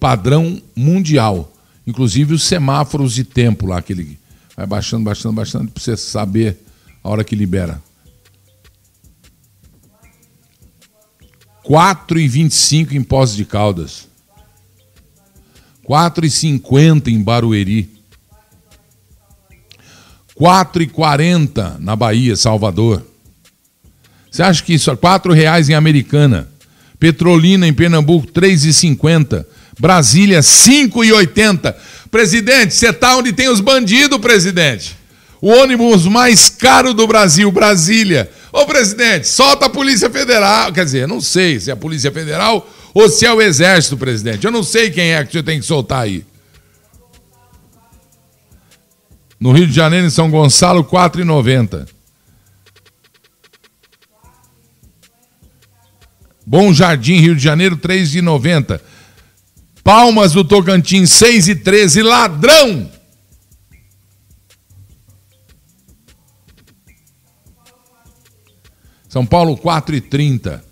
[0.00, 1.52] padrão mundial.
[1.86, 4.18] Inclusive os semáforos de tempo lá, aquele
[4.56, 6.58] vai baixando, baixando, baixando, para você saber
[7.02, 7.82] a hora que libera.
[11.64, 14.09] 4,25 em Poços de Caldas.
[15.90, 17.90] 4,50 em Barueri.
[20.38, 23.04] 4,40 na Bahia, Salvador.
[24.30, 26.48] Você acha que isso é R$ reais em Americana?
[27.00, 29.44] Petrolina em Pernambuco, 3,50.
[29.80, 31.74] Brasília, 5,80.
[32.08, 34.96] Presidente, você está onde tem os bandidos, presidente.
[35.42, 38.30] O ônibus mais caro do Brasil, Brasília.
[38.52, 40.72] Ô, presidente, solta a Polícia Federal.
[40.72, 44.44] Quer dizer, não sei se é a Polícia Federal ou se é o Exército, presidente.
[44.44, 46.24] Eu não sei quem é que você tem que soltar aí.
[49.38, 51.88] No Rio de Janeiro, em São Gonçalo, 4,90.
[56.46, 58.80] Bom Jardim, Rio de Janeiro, 3,90.
[59.84, 62.02] Palmas do Tocantins, 6 e 13.
[62.02, 62.90] Ladrão!
[69.08, 70.69] São Paulo, 4 e 30.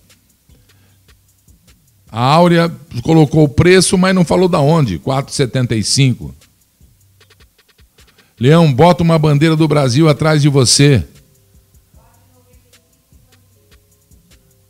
[2.10, 4.98] A Áurea colocou o preço, mas não falou da onde.
[4.98, 6.32] 4,75.
[8.40, 11.04] Leão, bota uma bandeira do Brasil atrás de você.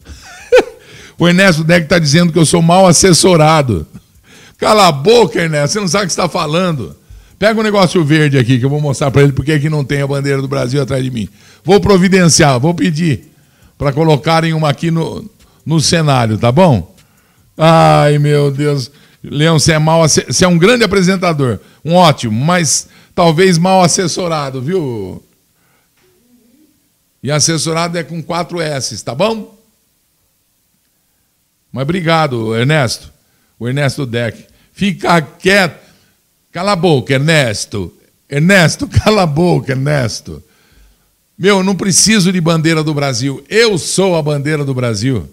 [1.18, 3.86] o Ernesto Deck está dizendo que eu sou mal assessorado.
[4.57, 6.97] Cala a boca, Ernesto, você não sabe o que está falando.
[7.39, 10.03] Pega um negócio verde aqui que eu vou mostrar para ele porque aqui não tem
[10.03, 11.28] a bandeira do Brasil atrás de mim.
[11.62, 13.30] Vou providenciar, vou pedir
[13.76, 15.24] para colocarem uma aqui no,
[15.64, 16.97] no cenário, tá bom?
[17.59, 18.90] Ai, meu Deus.
[19.22, 24.62] Leão, você é mal você é um grande apresentador, um ótimo, mas talvez mal assessorado,
[24.62, 25.22] viu?
[27.20, 29.59] E assessorado é com quatro S, tá bom?
[31.72, 33.18] Mas obrigado, Ernesto
[33.59, 34.46] o Ernesto Deck.
[34.72, 35.88] Fica quieto.
[36.52, 37.92] Cala a boca, Ernesto.
[38.28, 40.42] Ernesto, cala a boca, Ernesto.
[41.36, 43.44] Meu, não preciso de bandeira do Brasil.
[43.48, 45.28] Eu sou a bandeira do Brasil.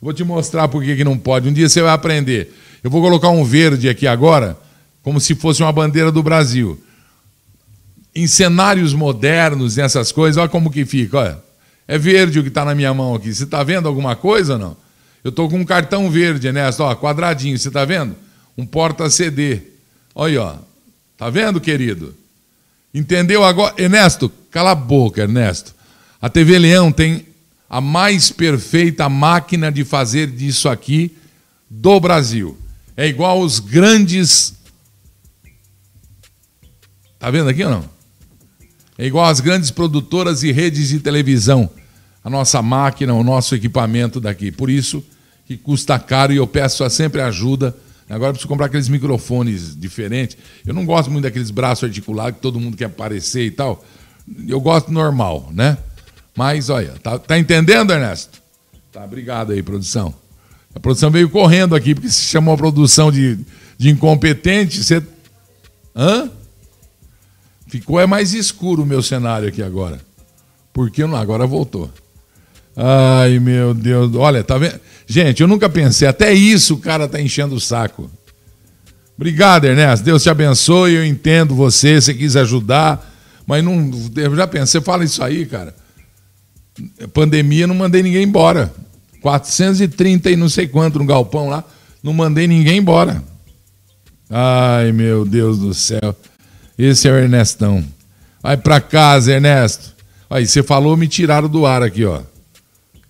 [0.00, 1.48] Vou te mostrar por que não pode.
[1.48, 2.52] Um dia você vai aprender.
[2.82, 4.56] Eu vou colocar um verde aqui agora,
[5.02, 6.80] como se fosse uma bandeira do Brasil.
[8.14, 11.18] Em cenários modernos, nessas coisas, olha como que fica.
[11.18, 11.46] Olha.
[11.88, 13.32] É verde o que está na minha mão aqui.
[13.32, 14.76] Você está vendo alguma coisa ou não?
[15.22, 18.14] Eu estou com um cartão verde, Ernesto, ó, quadradinho, você está vendo?
[18.56, 19.60] Um porta-CD.
[20.14, 20.54] Olha aí, ó.
[21.16, 22.14] Tá vendo, querido?
[22.92, 23.74] Entendeu agora?
[23.76, 25.74] Ernesto, cala a boca, Ernesto.
[26.20, 27.26] A TV Leão tem
[27.68, 31.16] a mais perfeita máquina de fazer disso aqui
[31.68, 32.56] do Brasil.
[32.96, 34.54] É igual aos grandes.
[37.18, 37.96] Tá vendo aqui ou não?
[38.98, 41.68] É igual às grandes produtoras e redes de televisão.
[42.24, 44.50] A nossa máquina, o nosso equipamento daqui.
[44.50, 45.04] Por isso,
[45.46, 47.76] que custa caro e eu peço sempre ajuda.
[48.08, 50.36] Agora eu preciso comprar aqueles microfones diferentes.
[50.64, 53.84] Eu não gosto muito daqueles braços articulados que todo mundo quer aparecer e tal.
[54.46, 55.76] Eu gosto normal, né?
[56.36, 58.42] Mas olha, tá, tá entendendo, Ernesto?
[58.92, 60.14] Tá, obrigado aí, produção.
[60.74, 63.38] A produção veio correndo aqui, porque se chamou a produção de,
[63.78, 65.02] de incompetente, você.
[65.96, 66.30] Hã?
[67.66, 69.98] Ficou é mais escuro o meu cenário aqui agora.
[70.72, 71.90] Porque não, agora voltou.
[72.76, 74.14] Ai, meu Deus.
[74.14, 74.78] Olha, tá vendo?
[75.06, 78.10] Gente, eu nunca pensei, até isso o cara tá enchendo o saco.
[79.16, 80.04] Obrigado, Ernesto.
[80.04, 80.94] Deus te abençoe.
[80.94, 83.14] Eu entendo você, você quis ajudar,
[83.46, 83.90] mas não.
[84.14, 85.74] Eu já pensei, fala isso aí, cara.
[87.12, 88.72] Pandemia, não mandei ninguém embora.
[89.20, 91.64] 430 e não sei quanto no galpão lá,
[92.02, 93.22] não mandei ninguém embora.
[94.30, 96.14] Ai, meu Deus do céu.
[96.78, 97.84] Esse é o Ernestão.
[98.42, 99.94] Vai para casa, Ernesto.
[100.28, 102.20] Aí, você falou, me tiraram do ar aqui, ó.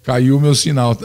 [0.02, 0.96] Caiu o meu sinal.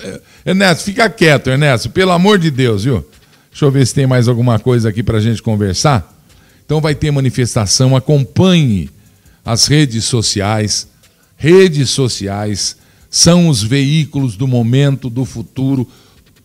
[0.46, 3.06] Ernesto, fica quieto, Ernesto, pelo amor de Deus, viu?
[3.50, 6.10] Deixa eu ver se tem mais alguma coisa aqui para a gente conversar.
[6.66, 8.90] Então vai ter manifestação, acompanhe
[9.44, 10.88] as redes sociais.
[11.42, 12.78] Redes sociais
[13.10, 15.88] são os veículos do momento, do futuro.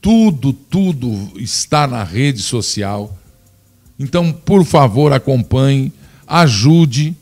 [0.00, 3.14] Tudo, tudo está na rede social.
[3.98, 5.92] Então, por favor, acompanhe,
[6.26, 7.14] ajude,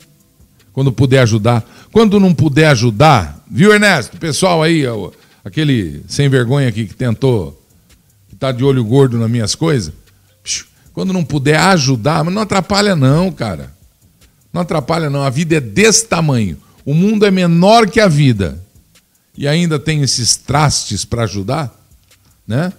[0.71, 1.69] Quando puder ajudar.
[1.91, 4.15] Quando não puder ajudar, viu, Ernesto?
[4.15, 4.83] Pessoal aí,
[5.43, 7.61] aquele sem vergonha aqui que tentou,
[8.29, 9.93] que tá de olho gordo nas minhas coisas.
[10.93, 13.73] Quando não puder ajudar, mas não atrapalha não, cara.
[14.53, 15.23] Não atrapalha não.
[15.23, 16.63] A vida é desse tamanho.
[16.85, 18.63] O mundo é menor que a vida.
[19.37, 21.75] E ainda tem esses trastes para ajudar,
[22.47, 22.71] né?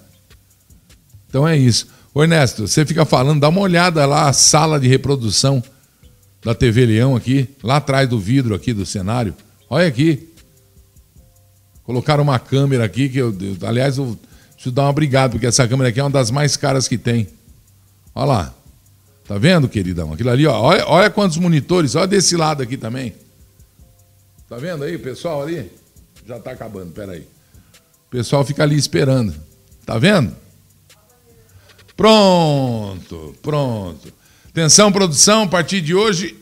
[1.28, 1.88] Então é isso.
[2.14, 5.62] Ô Ernesto, você fica falando, dá uma olhada lá, a sala de reprodução
[6.42, 9.34] da TV Leão aqui, lá atrás do vidro aqui do cenário.
[9.68, 10.32] Olha aqui.
[11.82, 14.18] Colocaram uma câmera aqui que eu, eu aliás, eu
[14.54, 17.28] preciso dar uma obrigado, porque essa câmera aqui é uma das mais caras que tem.
[18.14, 18.54] Olha lá.
[19.28, 20.12] Tá vendo, queridão?
[20.12, 20.58] Aquilo ali, ó.
[20.58, 21.96] Olha, olha quantos monitores.
[21.96, 23.12] Olha desse lado aqui também.
[24.48, 25.70] Tá vendo aí, pessoal ali?
[26.24, 27.22] Já tá acabando, peraí.
[28.06, 29.34] O pessoal fica ali esperando.
[29.84, 30.36] Tá vendo?
[31.96, 34.12] Pronto, pronto.
[34.48, 36.36] Atenção, produção, a partir de hoje,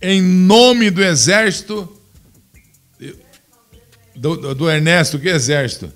[0.00, 1.88] em nome do Exército,
[4.14, 5.92] do, do Ernesto, que Exército?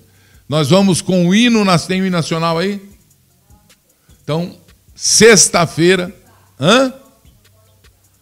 [0.49, 2.81] Nós vamos com o hino, tem o hino nacional aí?
[4.21, 4.57] Então,
[4.93, 6.13] sexta-feira,
[6.59, 6.93] hã?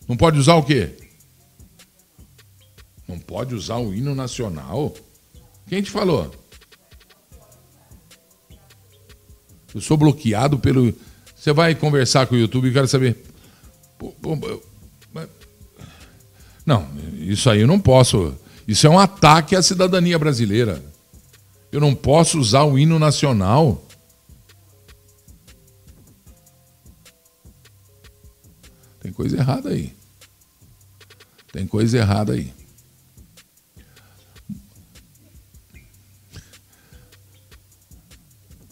[0.07, 1.04] Não pode usar o quê?
[3.25, 4.93] Pode usar o hino nacional?
[5.67, 6.31] Quem te falou?
[9.73, 10.93] Eu sou bloqueado pelo.
[11.35, 13.23] Você vai conversar com o YouTube e quero saber.
[16.65, 16.87] Não,
[17.19, 18.33] isso aí eu não posso.
[18.67, 20.83] Isso é um ataque à cidadania brasileira.
[21.71, 23.85] Eu não posso usar o hino nacional.
[29.01, 29.93] Tem coisa errada aí.
[31.51, 32.51] Tem coisa errada aí.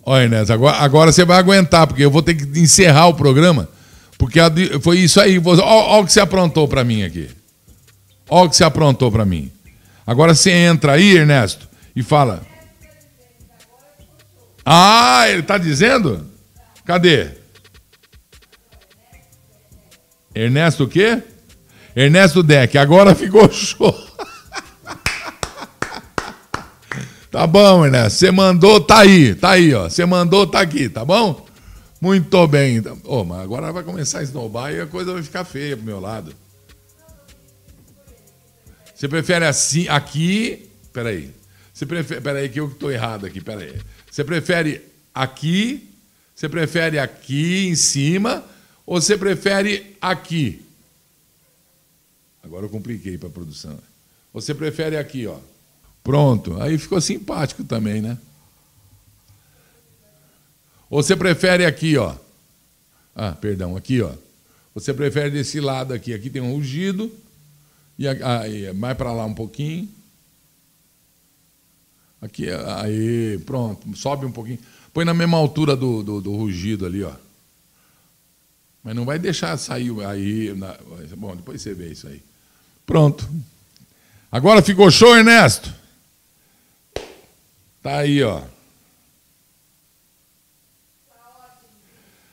[0.05, 3.69] Olha, Inés, agora, agora você vai aguentar, porque eu vou ter que encerrar o programa.
[4.17, 4.39] Porque
[4.81, 5.41] foi isso aí.
[5.43, 7.29] Olha o que você aprontou para mim aqui.
[8.29, 9.51] Olha o que você aprontou para mim.
[10.05, 12.41] Agora você entra aí, Ernesto, e fala.
[14.65, 16.25] Ah, ele está dizendo?
[16.85, 17.29] Cadê?
[20.35, 21.21] Ernesto o quê?
[21.95, 22.77] Ernesto Deck.
[22.77, 23.95] Agora ficou show.
[27.33, 28.19] Tá bom, Ernesto.
[28.19, 29.89] Você mandou, tá aí, tá aí, ó.
[29.89, 31.43] Você mandou, tá aqui, tá bom?
[31.99, 32.79] Muito bem.
[33.05, 35.99] Oh, mas agora vai começar a esnobar e a coisa vai ficar feia pro meu
[35.99, 36.31] lado.
[38.93, 40.69] Você prefere assim, aqui.
[40.93, 41.31] Peraí.
[41.73, 42.21] Você prefere.
[42.21, 43.81] Peraí, que eu que estou errado aqui, peraí.
[44.11, 45.89] Você prefere aqui?
[46.35, 48.45] Você prefere aqui em cima?
[48.85, 50.63] Ou você prefere aqui?
[52.43, 53.79] Agora eu compliquei para a produção.
[54.31, 55.39] Você prefere aqui, ó.
[56.03, 56.61] Pronto.
[56.61, 58.17] Aí ficou simpático também, né?
[60.89, 62.15] Ou você prefere aqui, ó.
[63.15, 64.11] Ah, perdão, aqui, ó.
[64.75, 66.13] Você prefere desse lado aqui.
[66.13, 67.11] Aqui tem um rugido.
[67.97, 69.87] E aí, mais para lá um pouquinho.
[72.21, 73.95] Aqui, aí, pronto.
[73.95, 74.59] Sobe um pouquinho.
[74.93, 77.13] Põe na mesma altura do, do, do rugido ali, ó.
[78.83, 80.53] Mas não vai deixar sair aí.
[80.53, 80.77] Na...
[81.15, 82.21] Bom, depois você vê isso aí.
[82.85, 83.27] Pronto.
[84.31, 85.73] Agora ficou show, Ernesto?
[87.83, 88.41] Tá aí, ó.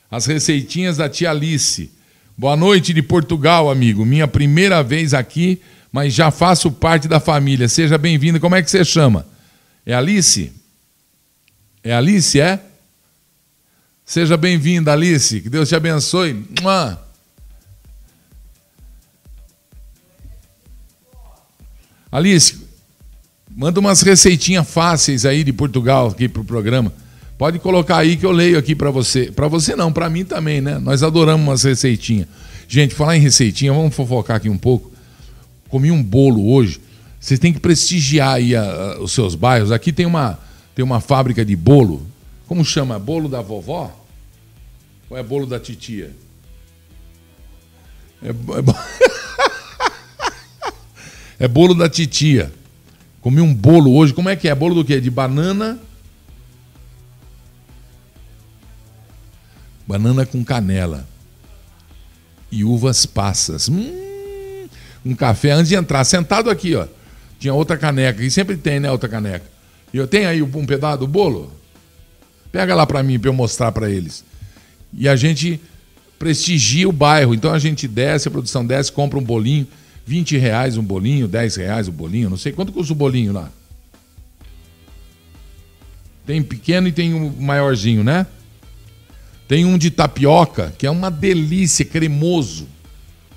[0.09, 1.91] As receitinhas da tia Alice.
[2.37, 4.05] Boa noite de Portugal, amigo.
[4.05, 7.67] Minha primeira vez aqui, mas já faço parte da família.
[7.67, 8.39] Seja bem-vindo.
[8.39, 9.27] Como é que você chama?
[9.85, 10.53] É Alice?
[11.83, 12.57] É Alice, é?
[14.05, 15.41] Seja bem-vinda, Alice.
[15.41, 16.45] Que Deus te abençoe.
[22.09, 22.60] Alice,
[23.55, 26.93] Manda umas receitinhas fáceis aí de Portugal aqui pro programa.
[27.37, 29.31] Pode colocar aí que eu leio aqui para você.
[29.31, 30.79] Para você não, para mim também, né?
[30.79, 32.27] Nós adoramos umas receitinhas.
[32.67, 34.91] Gente, falar em receitinha, vamos fofocar aqui um pouco.
[35.67, 36.79] Comi um bolo hoje.
[37.19, 39.71] Vocês têm que prestigiar aí a, a, os seus bairros.
[39.71, 40.39] Aqui tem uma,
[40.73, 42.05] tem uma fábrica de bolo.
[42.47, 42.97] Como chama?
[42.97, 43.91] Bolo da vovó?
[45.09, 46.11] Ou é bolo da titia?
[48.23, 48.33] É, é,
[51.45, 52.51] é bolo da titia.
[53.21, 54.13] Comi um bolo hoje.
[54.13, 54.55] Como é que é?
[54.55, 54.99] Bolo do quê?
[54.99, 55.79] De banana.
[59.87, 61.07] Banana com canela.
[62.51, 63.69] E uvas passas.
[63.69, 64.67] Hum,
[65.05, 66.03] um café antes de entrar.
[66.03, 66.87] Sentado aqui, ó.
[67.39, 68.23] Tinha outra caneca.
[68.23, 68.91] E sempre tem, né?
[68.91, 69.45] Outra caneca.
[69.93, 71.51] E eu tenho aí um pedaço do bolo?
[72.51, 74.25] Pega lá para mim, para eu mostrar para eles.
[74.93, 75.59] E a gente
[76.17, 77.33] prestigia o bairro.
[77.33, 79.67] Então a gente desce, a produção desce, compra um bolinho.
[80.11, 83.49] 20 reais um bolinho, 10 reais o bolinho, não sei quanto custa o bolinho lá.
[86.25, 88.27] Tem pequeno e tem um maiorzinho, né?
[89.47, 92.67] Tem um de tapioca, que é uma delícia, cremoso.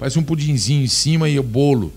[0.01, 1.93] Parece um pudinzinho em cima e o bolo.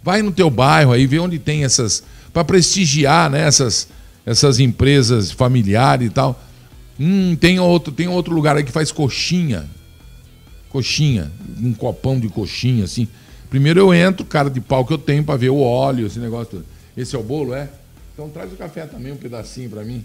[0.00, 2.04] Vai no teu bairro aí, vê onde tem essas.
[2.32, 3.88] para prestigiar né, essas,
[4.24, 6.40] essas empresas familiares e tal.
[7.00, 9.68] Hum, tem outro, tem outro lugar aí que faz coxinha.
[10.68, 11.32] Coxinha.
[11.60, 13.08] Um copão de coxinha, assim.
[13.54, 16.58] Primeiro eu entro, cara de pau que eu tenho para ver o óleo, esse negócio
[16.58, 16.66] todo.
[16.96, 17.70] Esse é o bolo, é?
[18.12, 20.04] Então traz o café também, um pedacinho para mim.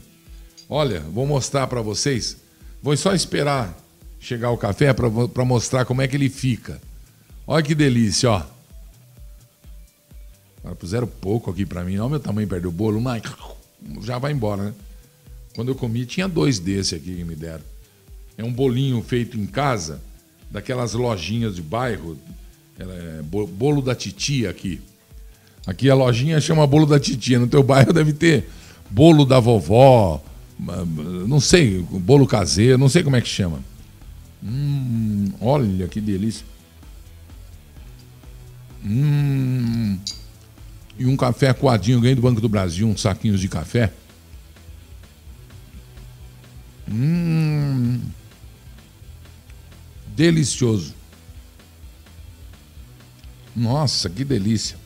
[0.70, 2.38] Olha, vou mostrar para vocês.
[2.80, 3.76] Vou só esperar
[4.20, 6.80] chegar o café para mostrar como é que ele fica.
[7.48, 8.44] Olha que delícia, ó.
[10.60, 11.98] Agora puseram pouco aqui para mim.
[11.98, 13.24] Olha o meu tamanho perto do bolo, mas
[14.04, 14.74] já vai embora, né?
[15.56, 17.64] Quando eu comi, tinha dois desse aqui que me deram.
[18.38, 20.00] É um bolinho feito em casa,
[20.52, 22.16] daquelas lojinhas de bairro.
[22.80, 24.82] É bolo da titia aqui.
[25.68, 27.38] Aqui a lojinha chama bolo da titia.
[27.38, 28.50] No teu bairro deve ter
[28.90, 30.24] bolo da vovó,
[31.28, 33.60] não sei, bolo caseiro, não sei como é que chama.
[34.44, 36.46] Hum, olha que delícia.
[38.84, 40.00] Hum,
[40.98, 43.92] e um café coadinho, ganhei do Banco do Brasil, uns saquinhos de café.
[46.90, 48.02] Hum,
[50.16, 50.99] delicioso.
[53.60, 54.78] Nossa, que delícia.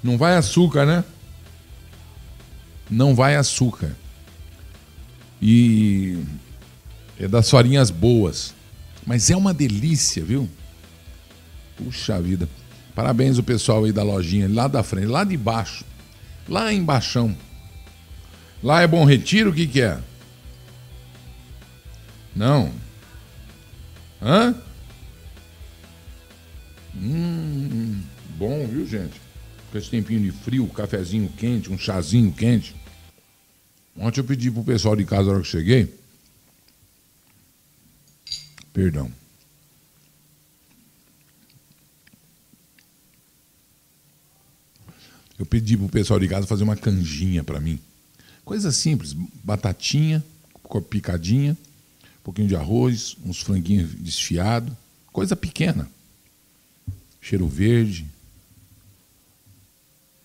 [0.00, 1.04] Não vai açúcar, né?
[2.88, 3.96] Não vai açúcar.
[5.42, 6.22] E
[7.18, 8.54] é das farinhas boas.
[9.04, 10.48] Mas é uma delícia, viu?
[11.76, 12.48] Puxa vida.
[12.94, 15.84] Parabéns o pessoal aí da lojinha, lá da frente, lá de baixo.
[16.48, 17.34] Lá embaixo.
[18.62, 19.98] Lá é Bom Retiro, o que que é?
[22.36, 22.70] Não.
[24.22, 24.54] Hã?
[26.94, 28.02] Hum,
[28.40, 29.20] bom, viu, gente?
[29.70, 32.74] Com esse tempinho de frio, cafezinho quente, um chazinho quente.
[33.94, 35.94] Ontem eu pedi pro pessoal de casa na hora que cheguei.
[38.72, 39.12] Perdão.
[45.38, 47.78] Eu pedi pro pessoal de casa fazer uma canjinha para mim.
[48.42, 49.12] Coisa simples,
[49.44, 50.24] batatinha,
[50.88, 54.72] picadinha, um pouquinho de arroz, uns franguinhos desfiados,
[55.12, 55.90] coisa pequena.
[57.20, 58.06] Cheiro verde.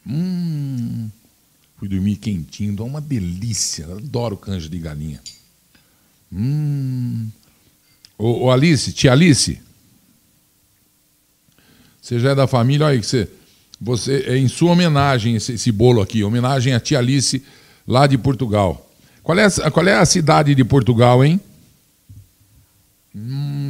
[0.08, 1.10] Hum,
[1.78, 3.86] Fui dormir quentinho, dá uma delícia.
[3.86, 5.20] Adoro canja de galinha.
[6.32, 7.30] Hum.
[8.18, 9.60] Ô, ô, Alice, tia Alice.
[12.01, 13.30] Você já é da família, olha que você.
[13.82, 17.43] Você, é em sua homenagem esse, esse bolo aqui, homenagem à tia Alice
[17.86, 18.89] lá de Portugal.
[19.22, 21.41] Qual é, qual é a cidade de Portugal, hein?
[23.14, 23.64] Hum.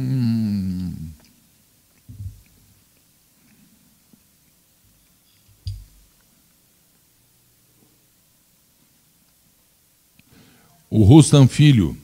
[10.96, 11.94] O Rustam Filho,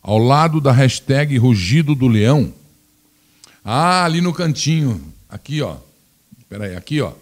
[0.00, 2.54] ao lado da hashtag Rugido do Leão.
[3.64, 5.12] Ah, ali no cantinho.
[5.28, 5.78] Aqui, ó.
[6.38, 7.12] Espera aí, aqui, ó.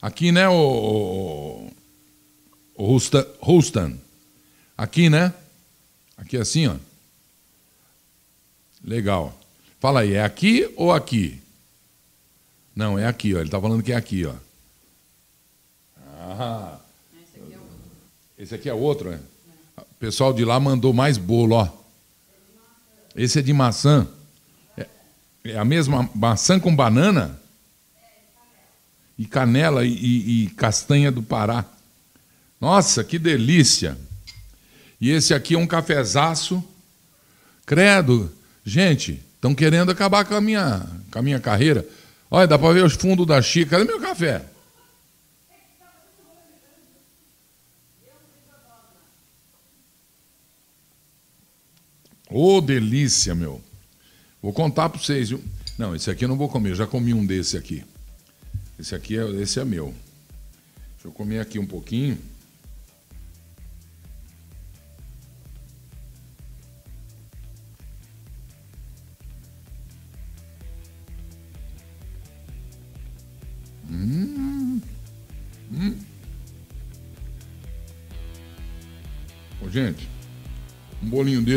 [0.00, 1.72] Aqui, né, o, o,
[2.76, 2.98] o
[3.42, 4.00] Rustam.
[4.74, 5.34] Aqui, né?
[6.16, 6.76] Aqui assim, ó.
[8.82, 9.38] Legal.
[9.80, 11.42] Fala aí, é aqui ou aqui?
[12.74, 13.36] Não, é aqui, ó.
[13.36, 14.32] Ele está falando que é aqui, ó.
[16.06, 16.78] Ah.
[18.38, 19.20] Esse aqui é é outro, é?
[20.02, 21.68] Pessoal de lá mandou mais bolo, ó.
[23.14, 24.04] Esse é de maçã.
[24.76, 24.88] É,
[25.44, 27.40] é a mesma maçã com banana?
[29.16, 31.64] E canela e, e, e castanha do Pará.
[32.60, 33.96] Nossa, que delícia!
[35.00, 36.64] E esse aqui é um cafezaço.
[37.64, 38.28] Credo,
[38.66, 41.86] gente, estão querendo acabar com a minha, com a minha carreira.
[42.28, 43.86] Olha, dá para ver os fundos da xícara.
[43.86, 44.44] Cadê meu café?
[52.32, 53.60] Ô, oh, delícia, meu.
[54.40, 55.42] Vou contar para vocês, viu?
[55.78, 57.84] Não, esse aqui eu não vou comer, eu já comi um desse aqui.
[58.78, 59.94] Esse aqui é, esse é meu.
[60.94, 62.18] Deixa eu comer aqui um pouquinho.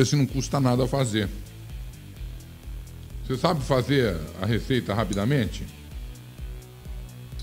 [0.06, 1.28] Desse não custa nada fazer.
[3.26, 5.66] Você sabe fazer a receita rapidamente?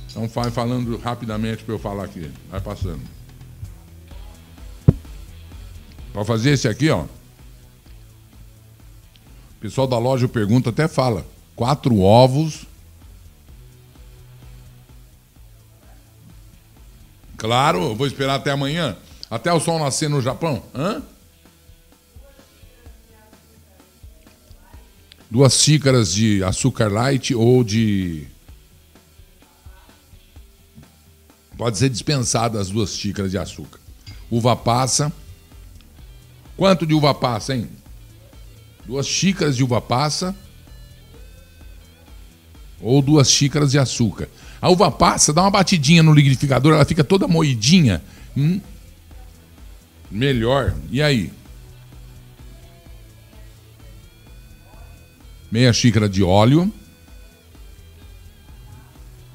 [0.09, 2.31] Então vai falando rapidamente para eu falar aqui.
[2.49, 3.03] Vai passando.
[6.13, 7.03] Para fazer esse aqui, ó.
[7.03, 7.09] O
[9.61, 11.27] pessoal da loja pergunta, até fala.
[11.57, 12.67] Quatro ovos.
[17.37, 18.97] Claro, vou esperar até amanhã.
[19.29, 20.63] Até o sol nascer no Japão.
[20.75, 21.03] Hã?
[25.33, 28.27] Duas xícaras de açúcar light ou de
[31.57, 33.81] Pode ser dispensada as duas xícaras de açúcar.
[34.31, 35.11] Uva passa.
[36.55, 37.67] Quanto de uva passa, hein?
[38.85, 40.37] Duas xícaras de uva passa.
[42.79, 44.29] Ou duas xícaras de açúcar.
[44.61, 48.03] A uva passa, dá uma batidinha no liquidificador, ela fica toda moidinha.
[48.37, 48.61] Hum,
[50.11, 50.75] melhor.
[50.91, 51.33] E aí?
[55.53, 56.73] Meia xícara de óleo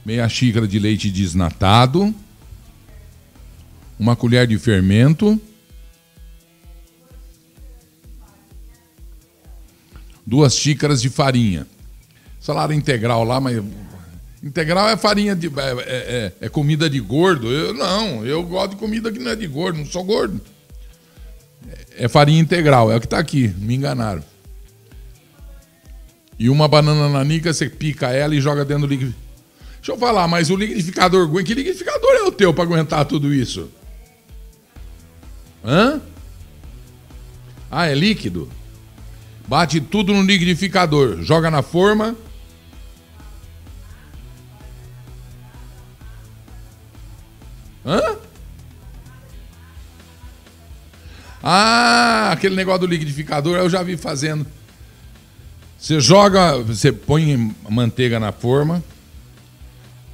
[0.07, 2.15] meia xícara de leite desnatado,
[3.99, 5.37] uma colher de fermento,
[10.25, 11.67] duas xícaras de farinha.
[12.39, 13.61] Salário integral lá, mas
[14.41, 17.51] integral é farinha de é, é, é, é comida de gordo.
[17.51, 20.39] Eu não, eu gosto de comida que não é de gordo, não sou gordo.
[21.97, 24.23] É farinha integral, é o que está aqui, me enganaram.
[26.39, 29.15] E uma banana nanica, você pica ela e joga dentro do líquido
[29.87, 33.69] Deixa eu falar, mas o liquidificador, que liquidificador é o teu para aguentar tudo isso?
[35.63, 36.01] Hã?
[37.71, 38.51] Ah, é líquido?
[39.47, 42.17] Bate tudo no liquidificador, joga na forma.
[47.85, 48.17] Hã?
[51.41, 54.45] Ah, aquele negócio do liquidificador eu já vi fazendo.
[55.77, 58.83] Você joga, você põe manteiga na forma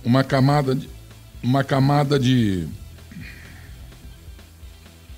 [0.03, 0.89] uma camada de,
[1.41, 2.67] uma camada de,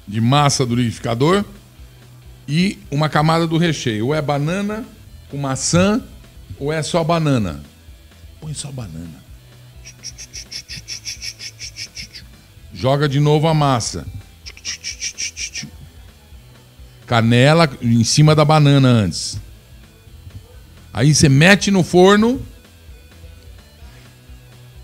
[0.07, 1.43] de massa do liquidificador
[2.47, 4.07] e uma camada do recheio.
[4.07, 4.85] Ou é banana
[5.29, 6.03] com maçã
[6.59, 7.63] ou é só banana.
[8.39, 9.25] Põe só banana.
[12.71, 14.05] Joga de novo a massa.
[17.07, 19.39] Canela em cima da banana antes.
[20.95, 22.41] Aí você mete no forno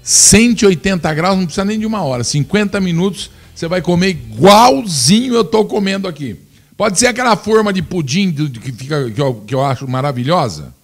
[0.03, 2.21] 180 graus, não precisa nem de uma hora.
[2.21, 6.37] 50 minutos, você vai comer igualzinho eu estou comendo aqui.
[6.75, 10.75] Pode ser aquela forma de pudim que, fica, que, eu, que eu acho maravilhosa.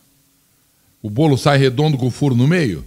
[1.03, 2.85] O bolo sai redondo com o furo no meio.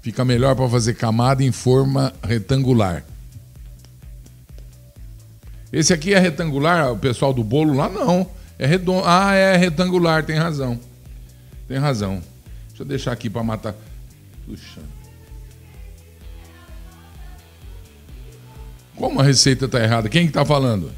[0.00, 3.04] Fica melhor para fazer camada em forma retangular.
[5.72, 8.28] Esse aqui é retangular, o pessoal do bolo lá não.
[8.58, 9.02] É redondo.
[9.06, 10.78] Ah, é retangular, tem razão.
[11.66, 12.22] Tem razão.
[12.68, 13.74] Deixa eu deixar aqui para matar.
[14.46, 14.80] Puxa.
[18.94, 20.08] Como a receita tá errada?
[20.08, 20.92] Quem que tá falando?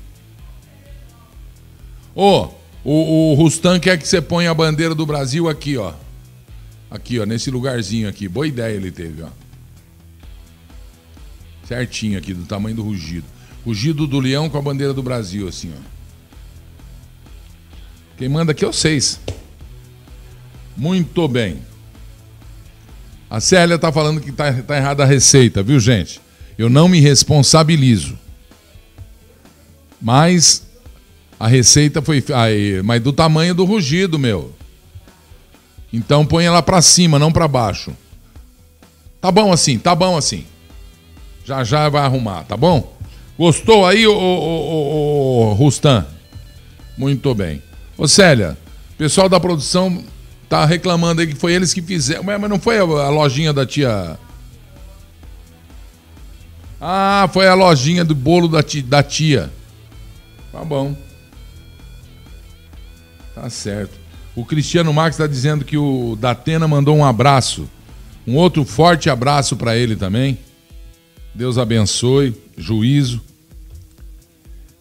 [2.14, 2.50] Ô, oh,
[2.84, 5.94] o, o Rustam quer que você ponha a bandeira do Brasil aqui, ó.
[6.90, 8.28] Aqui, ó, nesse lugarzinho aqui.
[8.28, 9.28] Boa ideia ele teve, ó.
[11.66, 13.26] Certinho aqui, do tamanho do rugido.
[13.64, 15.94] Rugido do leão com a bandeira do Brasil, assim, ó.
[18.16, 19.18] Quem manda aqui é seis.
[20.76, 21.62] Muito bem.
[23.28, 26.20] A Célia está falando que está tá errada a receita, viu, gente?
[26.56, 28.16] Eu não me responsabilizo.
[30.00, 30.64] Mas
[31.40, 32.22] a receita foi.
[32.34, 34.52] Aí, mas do tamanho do rugido, meu.
[35.92, 37.92] Então põe ela para cima, não para baixo.
[39.20, 40.44] Tá bom assim, tá bom assim.
[41.44, 42.93] Já já vai arrumar, tá bom?
[43.38, 46.06] Gostou aí, ô, ô, ô, Rustan?
[46.96, 47.62] Muito bem.
[47.98, 48.56] Ô Célia,
[48.92, 50.04] o pessoal da produção
[50.48, 52.22] tá reclamando aí que foi eles que fizeram.
[52.22, 54.18] Mas não foi a lojinha da tia.
[56.80, 58.82] Ah, foi a lojinha do bolo da tia.
[58.82, 59.50] Da tia.
[60.52, 60.94] Tá bom.
[63.34, 63.98] Tá certo.
[64.36, 67.68] O Cristiano Marques está dizendo que o Datena mandou um abraço.
[68.26, 70.38] Um outro forte abraço para ele também.
[71.34, 72.43] Deus abençoe.
[72.56, 73.20] Juízo.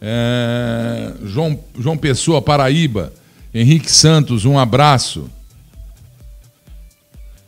[0.02, 3.14] É, João, João Pessoa, Paraíba.
[3.54, 5.30] Henrique Santos, um abraço.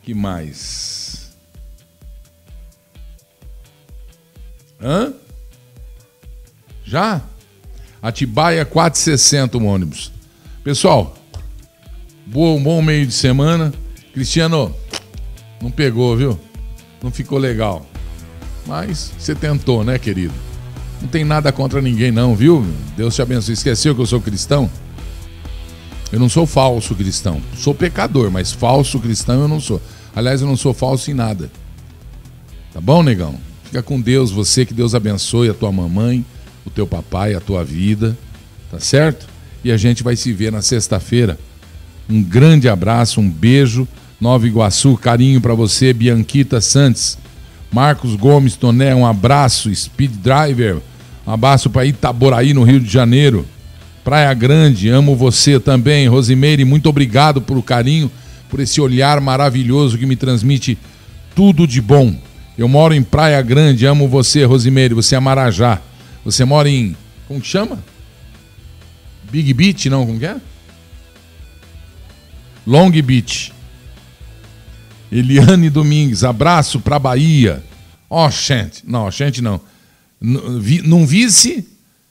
[0.02, 1.34] Que mais?
[4.80, 5.12] Hã?
[6.84, 7.20] Já?
[8.00, 10.12] Atibaia 460 o ônibus.
[10.62, 11.16] Pessoal,
[12.24, 13.72] bom, bom meio de semana.
[14.12, 14.74] Cristiano,
[15.60, 16.38] não pegou, viu?
[17.02, 17.84] Não ficou legal.
[18.66, 20.34] Mas você tentou, né, querido?
[21.00, 22.66] Não tem nada contra ninguém, não, viu?
[22.96, 23.54] Deus te abençoe.
[23.54, 24.70] Esqueceu que eu sou cristão?
[26.12, 27.40] Eu não sou falso cristão.
[27.56, 29.80] Sou pecador, mas falso cristão eu não sou.
[30.14, 31.50] Aliás, eu não sou falso em nada.
[32.72, 33.34] Tá bom, negão?
[33.64, 36.24] Fica com Deus, você que Deus abençoe a tua mamãe,
[36.64, 38.16] o teu papai, a tua vida.
[38.70, 39.26] Tá certo?
[39.62, 41.38] E a gente vai se ver na sexta-feira.
[42.08, 43.86] Um grande abraço, um beijo.
[44.20, 47.18] Nova Iguaçu, carinho para você, Bianquita Santos.
[47.72, 49.74] Marcos Gomes Toné, um abraço.
[49.74, 50.78] Speed Driver,
[51.26, 53.46] um abraço para Itaboraí, no Rio de Janeiro.
[54.04, 56.06] Praia Grande, amo você também.
[56.06, 58.10] Rosimeire, muito obrigado pelo carinho.
[58.48, 60.78] por esse olhar maravilhoso que me transmite
[61.34, 62.14] tudo de bom.
[62.56, 65.80] Eu moro em Praia Grande, amo você, Rosimeire, você é Marajá.
[66.24, 66.96] Você mora em.
[67.26, 67.78] Como que chama?
[69.30, 70.06] Big Beach, não?
[70.06, 70.36] Como que é?
[72.66, 73.52] Long Beach.
[75.10, 77.62] Eliane Domingues, abraço pra Bahia.
[78.08, 78.82] Ó, oh, gente.
[78.84, 79.60] Não, gente não.
[80.20, 81.66] Não vice?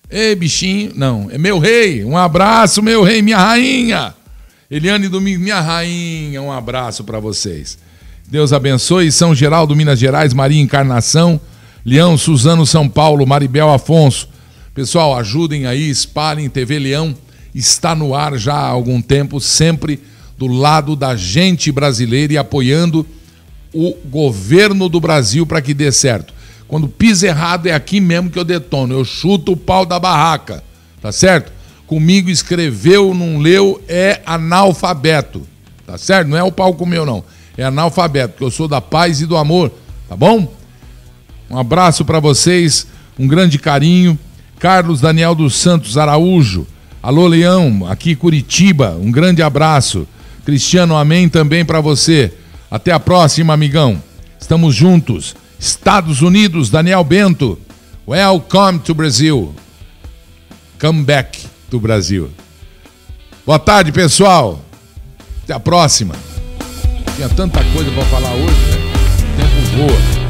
[0.10, 0.92] Ei, bichinho.
[0.96, 2.04] Não, é meu rei.
[2.04, 4.14] Um abraço, meu rei, minha rainha.
[4.70, 7.78] Eliane Domingues, minha rainha, um abraço para vocês.
[8.28, 9.12] Deus abençoe.
[9.12, 11.40] São Geraldo, Minas Gerais, Maria Encarnação,
[11.86, 14.30] Leão, Suzano, São Paulo, Maribel Afonso.
[14.74, 16.50] Pessoal, ajudem aí, espalhem.
[16.50, 17.16] TV Leão
[17.54, 20.02] está no ar já há algum tempo, sempre
[20.38, 23.06] do lado da gente brasileira e apoiando
[23.74, 26.34] o governo do Brasil para que dê certo.
[26.68, 30.64] Quando pisa errado é aqui mesmo que eu detono, eu chuto o pau da barraca,
[31.02, 31.52] tá certo?
[31.86, 35.48] Comigo escreveu, não leu, é analfabeto,
[35.86, 36.28] tá certo?
[36.28, 37.24] Não é o pau comeu não,
[37.58, 39.72] é analfabeto, porque eu sou da paz e do amor,
[40.10, 40.52] tá bom?
[41.50, 42.88] Um abraço para vocês,
[43.20, 44.18] um grande carinho.
[44.58, 46.66] Carlos Daniel dos Santos Araújo,
[47.04, 50.08] alô Leão, aqui Curitiba, um grande abraço.
[50.46, 52.32] Cristiano, amém também para você.
[52.70, 54.02] Até a próxima, amigão.
[54.40, 55.36] Estamos juntos.
[55.60, 57.60] Estados Unidos, Daniel Bento.
[58.08, 59.56] Welcome to Brazil.
[60.80, 61.40] Come back
[61.72, 62.30] to Brasil.
[63.44, 64.64] Boa tarde, pessoal.
[65.44, 66.14] Até a próxima.
[67.16, 68.94] Tinha tanta coisa para falar hoje, né?
[69.34, 70.25] O tempo voa.